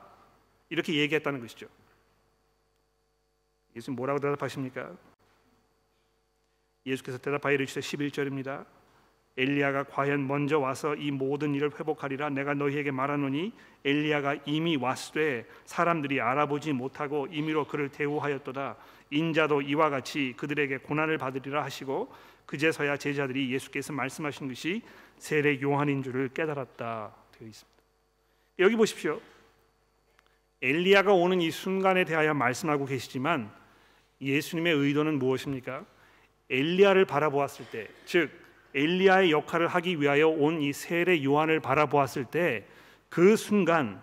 이렇게 0.68 0.94
얘기했다는 0.94 1.40
것이죠. 1.40 1.66
예수님 3.74 3.96
뭐라고 3.96 4.20
대답하십니까? 4.20 4.92
예수께서 6.84 7.18
대답하여 7.18 7.54
이르시되 7.54 7.80
11절입니다. 7.80 8.66
엘리야가 9.36 9.84
과연 9.84 10.26
먼저 10.26 10.58
와서 10.58 10.94
이 10.94 11.10
모든 11.10 11.54
일을 11.54 11.70
회복하리라 11.78 12.28
내가 12.30 12.52
너희에게 12.54 12.90
말하노니 12.90 13.52
엘리야가 13.84 14.36
이미 14.44 14.76
왔으되 14.76 15.46
사람들이 15.64 16.20
알아보지 16.20 16.72
못하고 16.72 17.26
임의로 17.30 17.66
그를 17.66 17.88
대우하였도다 17.88 18.76
인자도 19.10 19.62
이와 19.62 19.90
같이 19.90 20.34
그들에게 20.36 20.78
고난을 20.78 21.18
받으리라 21.18 21.64
하시고 21.64 22.12
그제서야 22.46 22.96
제자들이 22.96 23.52
예수께서 23.52 23.92
말씀하신 23.92 24.48
것이 24.48 24.82
세례 25.16 25.60
요한인 25.62 26.02
줄을 26.02 26.28
깨달았다 26.28 27.14
되어 27.38 27.48
있습니다. 27.48 27.82
여기 28.58 28.76
보십시오. 28.76 29.20
엘리야가 30.60 31.12
오는 31.12 31.40
이 31.40 31.50
순간에 31.50 32.04
대하여 32.04 32.34
말씀하고 32.34 32.84
계시지만 32.86 33.50
예수님의 34.20 34.74
의도는 34.74 35.18
무엇입니까? 35.18 35.84
엘리야를 36.50 37.06
바라보았을 37.06 37.66
때, 37.70 37.88
즉 38.04 38.30
엘리야의 38.74 39.30
역할을 39.32 39.68
하기 39.68 40.00
위하여 40.00 40.28
온 40.28 40.60
이 40.60 40.72
세례 40.72 41.22
요한을 41.22 41.60
바라보았을 41.60 42.24
때 42.26 42.66
그 43.08 43.36
순간 43.36 44.00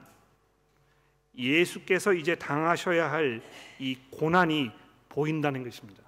예수께서 1.38 2.13
이제 2.13 2.36
당하셔야 2.36 3.12
할 3.12 3.41
이 3.79 3.97
고난이 4.12 4.71
보인다는 5.08 5.63
것입니다. 5.63 6.03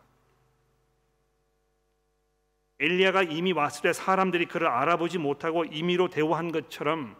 엘리야가 2.79 3.23
이미 3.23 3.53
왔을 3.53 3.83
때 3.83 3.93
사람들이 3.93 4.45
그를 4.47 4.67
알아보지 4.67 5.19
못하고 5.19 5.63
임의로 5.65 6.09
대우한 6.09 6.51
것처럼 6.51 7.15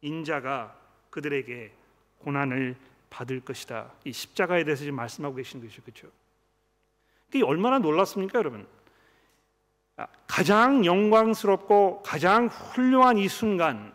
인자가 0.00 0.74
그들에게 1.10 1.72
고난을 2.20 2.76
받을 3.10 3.40
것이다. 3.40 3.92
이 4.04 4.12
십자가에 4.12 4.64
대해서 4.64 4.84
지금 4.84 4.96
말씀하고 4.96 5.34
계신 5.34 5.60
것이죠. 5.60 5.82
그렇죠? 5.82 6.08
이게 7.34 7.44
얼마나 7.44 7.78
놀랐습니까, 7.78 8.38
여러분? 8.38 8.66
아, 10.00 10.06
가장 10.26 10.86
영광스럽고 10.86 12.02
가장 12.02 12.46
훌륭한 12.46 13.18
이 13.18 13.28
순간 13.28 13.92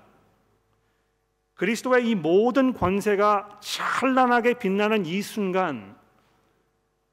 그리스도의 1.56 2.08
이 2.08 2.13
모든 2.13 2.74
권세가 2.74 3.60
찬란하게 3.60 4.60
빛나는 4.60 5.08
이 5.08 5.24
순간 5.24 5.98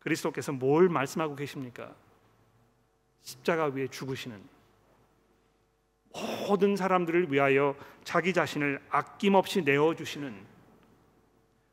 그리스도께서 0.01 0.53
뭘 0.53 0.91
말씀하고 0.91 1.35
계십니까? 1.37 1.95
십자가 3.23 3.67
위에 3.67 3.87
죽으시는 3.87 4.39
모든 6.47 6.77
사람들을 6.77 7.33
위하여 7.33 7.75
자기 8.05 8.35
자신을 8.35 8.79
아낌없이 8.91 9.63
내어 9.63 9.95
주시는 9.95 10.35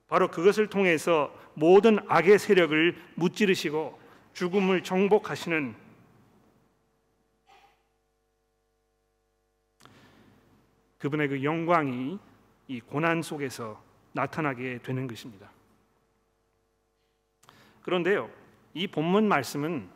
바로 0.08 0.30
그것을 0.30 0.68
통해서 0.68 1.36
모든 1.54 2.00
악의 2.08 2.40
세력을 2.40 2.96
무찌르시고 3.16 4.00
죽음을 4.32 4.84
정복하시는 4.84 5.89
그분의 11.00 11.28
그 11.30 11.44
영광이 11.44 12.20
이 12.68 12.80
고난 12.82 13.22
속에서 13.22 13.82
나타나게 14.14 14.80
되는 14.84 15.08
것입니다. 15.08 15.50
그런데요, 17.82 18.30
이 18.74 18.88
본문 18.88 19.28
말씀은 19.28 19.90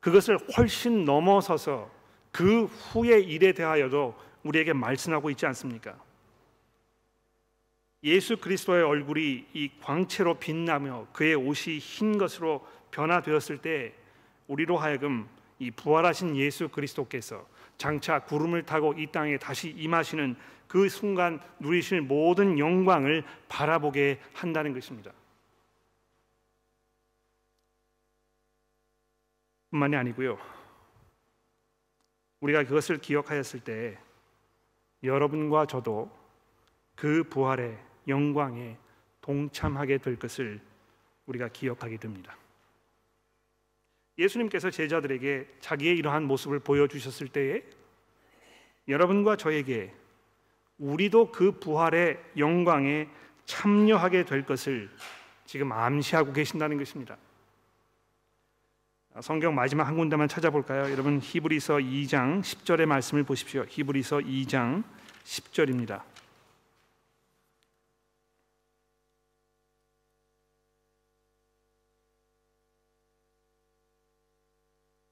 그것을 0.00 0.38
훨씬 0.56 1.04
넘어서서 1.04 1.90
그 2.30 2.64
후의 2.64 3.24
일에 3.24 3.52
대하여도 3.52 4.14
우리에게 4.42 4.72
말씀하고 4.72 5.30
있지 5.30 5.46
않습니까? 5.46 5.98
예수 8.02 8.36
그리스도의 8.36 8.82
얼굴이 8.82 9.46
이 9.54 9.70
광채로 9.80 10.38
빛나며 10.38 11.06
그의 11.12 11.34
옷이 11.34 11.78
흰 11.78 12.18
것으로 12.18 12.66
변화되었을 12.90 13.58
때 13.58 13.94
우리로 14.46 14.76
하여금 14.76 15.26
이 15.58 15.70
부활하신 15.70 16.36
예수 16.36 16.68
그리스도께서 16.68 17.46
장차 17.76 18.20
구름을 18.20 18.64
타고 18.64 18.94
이 18.96 19.06
땅에 19.10 19.38
다시 19.38 19.70
임하시는 19.70 20.36
그 20.66 20.88
순간 20.88 21.40
누리실 21.60 22.02
모든 22.02 22.58
영광을 22.58 23.22
바라보게 23.48 24.20
한다는 24.32 24.72
것입니다. 24.72 25.12
뿐만이 29.70 29.96
아니고요. 29.96 30.38
우리가 32.40 32.64
그것을 32.64 32.98
기억하였을 32.98 33.60
때 33.60 33.98
여러분과 35.02 35.66
저도 35.66 36.10
그 36.94 37.24
부활의 37.24 37.78
영광에 38.06 38.76
동참하게 39.20 39.98
될 39.98 40.18
것을 40.18 40.60
우리가 41.26 41.48
기억하게 41.48 41.96
됩니다. 41.96 42.36
예수님께서 44.18 44.70
제자들에게 44.70 45.46
자기의 45.60 45.96
이러한 45.98 46.24
모습을 46.24 46.60
보여주셨을 46.60 47.28
때에 47.28 47.62
여러분과 48.88 49.36
저에게 49.36 49.92
우리도 50.78 51.32
그 51.32 51.52
부활의 51.52 52.18
영광에 52.36 53.08
참여하게 53.44 54.24
될 54.24 54.44
것을 54.44 54.90
지금 55.46 55.72
암시하고 55.72 56.32
계신다는 56.32 56.78
것입니다. 56.78 57.16
성경 59.20 59.54
마지막 59.54 59.84
한 59.84 59.96
군데만 59.96 60.26
찾아볼까요? 60.26 60.90
여러분 60.90 61.20
히브리서 61.22 61.76
2장 61.76 62.40
10절의 62.40 62.86
말씀을 62.86 63.22
보십시오. 63.22 63.64
히브리서 63.68 64.18
2장 64.18 64.82
10절입니다. 65.22 66.13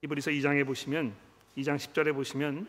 히브리서 0.03 0.33
2장에 0.33 0.67
보시면 0.67 1.15
2장 1.57 1.77
10절에 1.77 2.13
보시면 2.13 2.67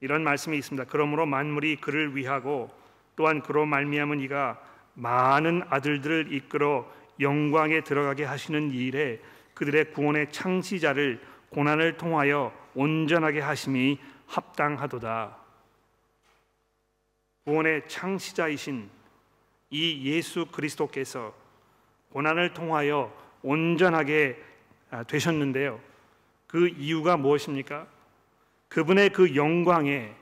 이런 0.00 0.22
말씀이 0.22 0.56
있습니다. 0.58 0.84
그러므로 0.90 1.24
만물이 1.24 1.76
그를 1.76 2.14
위하고 2.14 2.70
또한 3.16 3.40
그로 3.40 3.64
말미암은 3.64 4.20
이가 4.20 4.60
많은 4.94 5.62
아들들을 5.70 6.32
이끌어 6.32 6.90
영광에 7.20 7.82
들어가게 7.84 8.24
하시는 8.24 8.70
일에 8.70 9.20
그들의 9.54 9.92
구원의 9.92 10.30
창시자를 10.30 11.20
고난을 11.50 11.96
통하여 11.96 12.52
온전하게 12.74 13.40
하심이 13.40 13.98
합당하도다. 14.26 15.36
구원의 17.44 17.88
창시자이신 17.88 18.90
이 19.70 20.04
예수 20.04 20.46
그리스도께서 20.46 21.34
고난을 22.10 22.52
통하여 22.52 23.10
온전하게 23.42 24.42
아, 24.90 25.02
되셨는데요. 25.04 25.89
그 26.50 26.66
이유가 26.66 27.16
무엇입니까? 27.16 27.86
그분의 28.66 29.10
그 29.10 29.36
영광에 29.36 30.12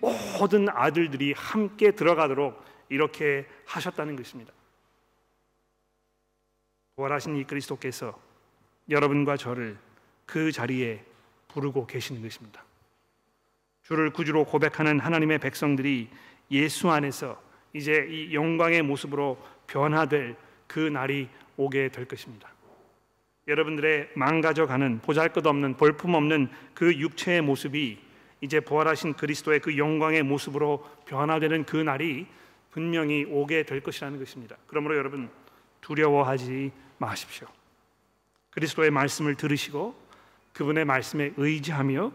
모든 0.00 0.66
아들들이 0.70 1.34
함께 1.34 1.90
들어가도록 1.90 2.64
이렇게 2.88 3.46
하셨다는 3.66 4.16
것입니다. 4.16 4.50
부활하신 6.96 7.36
이 7.36 7.44
그리스도께서 7.44 8.18
여러분과 8.88 9.36
저를 9.36 9.76
그 10.24 10.50
자리에 10.52 11.04
부르고 11.48 11.86
계시는 11.86 12.22
것입니다. 12.22 12.64
주를 13.82 14.10
구주로 14.10 14.46
고백하는 14.46 15.00
하나님의 15.00 15.38
백성들이 15.38 16.08
예수 16.50 16.90
안에서 16.90 17.42
이제 17.74 18.06
이 18.08 18.34
영광의 18.34 18.80
모습으로 18.80 19.36
변화될 19.66 20.34
그 20.66 20.78
날이 20.78 21.28
오게 21.58 21.90
될 21.90 22.06
것입니다. 22.06 22.48
여러분들의 23.48 24.10
망가져가는 24.14 25.00
보잘것없는 25.00 25.78
볼품없는 25.78 26.48
그 26.74 26.94
육체의 26.94 27.40
모습이 27.40 27.98
이제 28.42 28.60
부활하신 28.60 29.14
그리스도의 29.14 29.60
그 29.60 29.78
영광의 29.78 30.22
모습으로 30.22 30.86
변화되는 31.06 31.64
그 31.64 31.76
날이 31.78 32.26
분명히 32.70 33.24
오게 33.24 33.64
될 33.64 33.80
것이라는 33.80 34.18
것입니다. 34.18 34.56
그러므로 34.66 34.96
여러분 34.96 35.30
두려워하지 35.80 36.70
마십시오. 36.98 37.48
그리스도의 38.50 38.90
말씀을 38.90 39.34
들으시고 39.34 39.96
그분의 40.52 40.84
말씀에 40.84 41.32
의지하며 41.36 42.12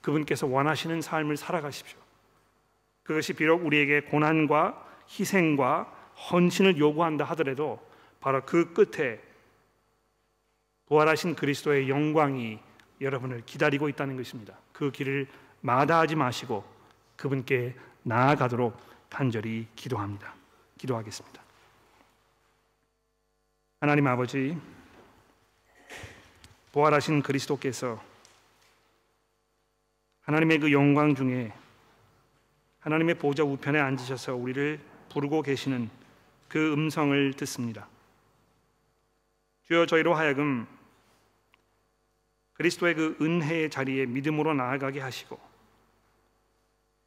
그분께서 0.00 0.46
원하시는 0.46 1.00
삶을 1.00 1.36
살아가십시오. 1.36 1.98
그것이 3.02 3.32
비록 3.32 3.66
우리에게 3.66 4.02
고난과 4.02 4.84
희생과 5.08 5.92
헌신을 6.30 6.78
요구한다 6.78 7.24
하더라도 7.24 7.84
바로 8.20 8.44
그 8.44 8.72
끝에 8.72 9.20
부활하신 10.86 11.34
그리스도의 11.34 11.88
영광이 11.88 12.58
여러분을 13.00 13.42
기다리고 13.44 13.88
있다는 13.88 14.16
것입니다. 14.16 14.56
그 14.72 14.90
길을 14.90 15.26
마다하지 15.60 16.16
마시고 16.16 16.64
그분께 17.16 17.74
나아가도록 18.02 18.78
간절히 19.10 19.66
기도합니다. 19.74 20.34
기도하겠습니다. 20.78 21.42
하나님 23.80 24.06
아버지, 24.06 24.56
부활하신 26.72 27.22
그리스도께서 27.22 28.02
하나님의 30.22 30.58
그 30.58 30.72
영광 30.72 31.14
중에 31.14 31.52
하나님의 32.80 33.16
보좌 33.16 33.42
우편에 33.42 33.80
앉으셔서 33.80 34.34
우리를 34.36 34.78
부르고 35.08 35.42
계시는 35.42 35.90
그 36.48 36.72
음성을 36.72 37.32
듣습니다. 37.34 37.88
주여 39.64 39.86
저희로 39.86 40.14
하여금 40.14 40.66
그리스도의 42.56 42.94
그 42.94 43.16
은혜의 43.20 43.70
자리에 43.70 44.06
믿음으로 44.06 44.54
나아가게 44.54 45.00
하시고 45.00 45.38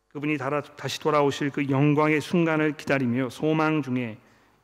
그분이 0.10 0.38
다시 0.76 1.00
돌아오실 1.00 1.52
그 1.52 1.70
영광의 1.70 2.22
순간을 2.22 2.78
기다리며 2.78 3.30
소망 3.30 3.82
중에 3.82 4.18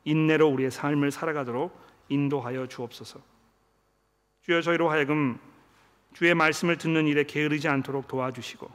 인내로 0.04 0.48
우리의 0.48 0.70
삶을 0.70 1.10
살아가도록 1.10 1.76
인도하여 2.08 2.66
주옵소서. 2.68 3.20
주여 4.42 4.60
저희로 4.60 4.88
하여금 4.88 5.38
주의 6.14 6.34
말씀을 6.34 6.78
듣는 6.78 7.06
일에 7.06 7.24
게으르지 7.24 7.68
않도록 7.68 8.06
도와주시고 8.06 8.70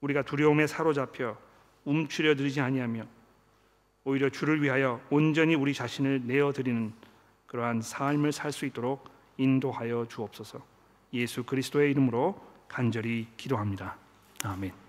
우리가 0.00 0.22
두려움에 0.22 0.66
사로잡혀 0.66 1.36
움츠려 1.84 2.34
들지 2.34 2.60
아니하며 2.60 3.04
오히려 4.04 4.28
주를 4.30 4.62
위하여 4.62 5.00
온전히 5.10 5.54
우리 5.54 5.74
자신을 5.74 6.22
내어 6.24 6.52
드리는 6.52 6.92
그러한 7.46 7.82
삶을 7.82 8.32
살 8.32 8.52
수 8.52 8.64
있도록 8.66 9.11
인도하여 9.36 10.06
주옵소서. 10.08 10.60
예수 11.14 11.44
그리스도의 11.44 11.90
이름으로 11.90 12.40
간절히 12.68 13.28
기도합니다. 13.36 13.96
아멘. 14.44 14.81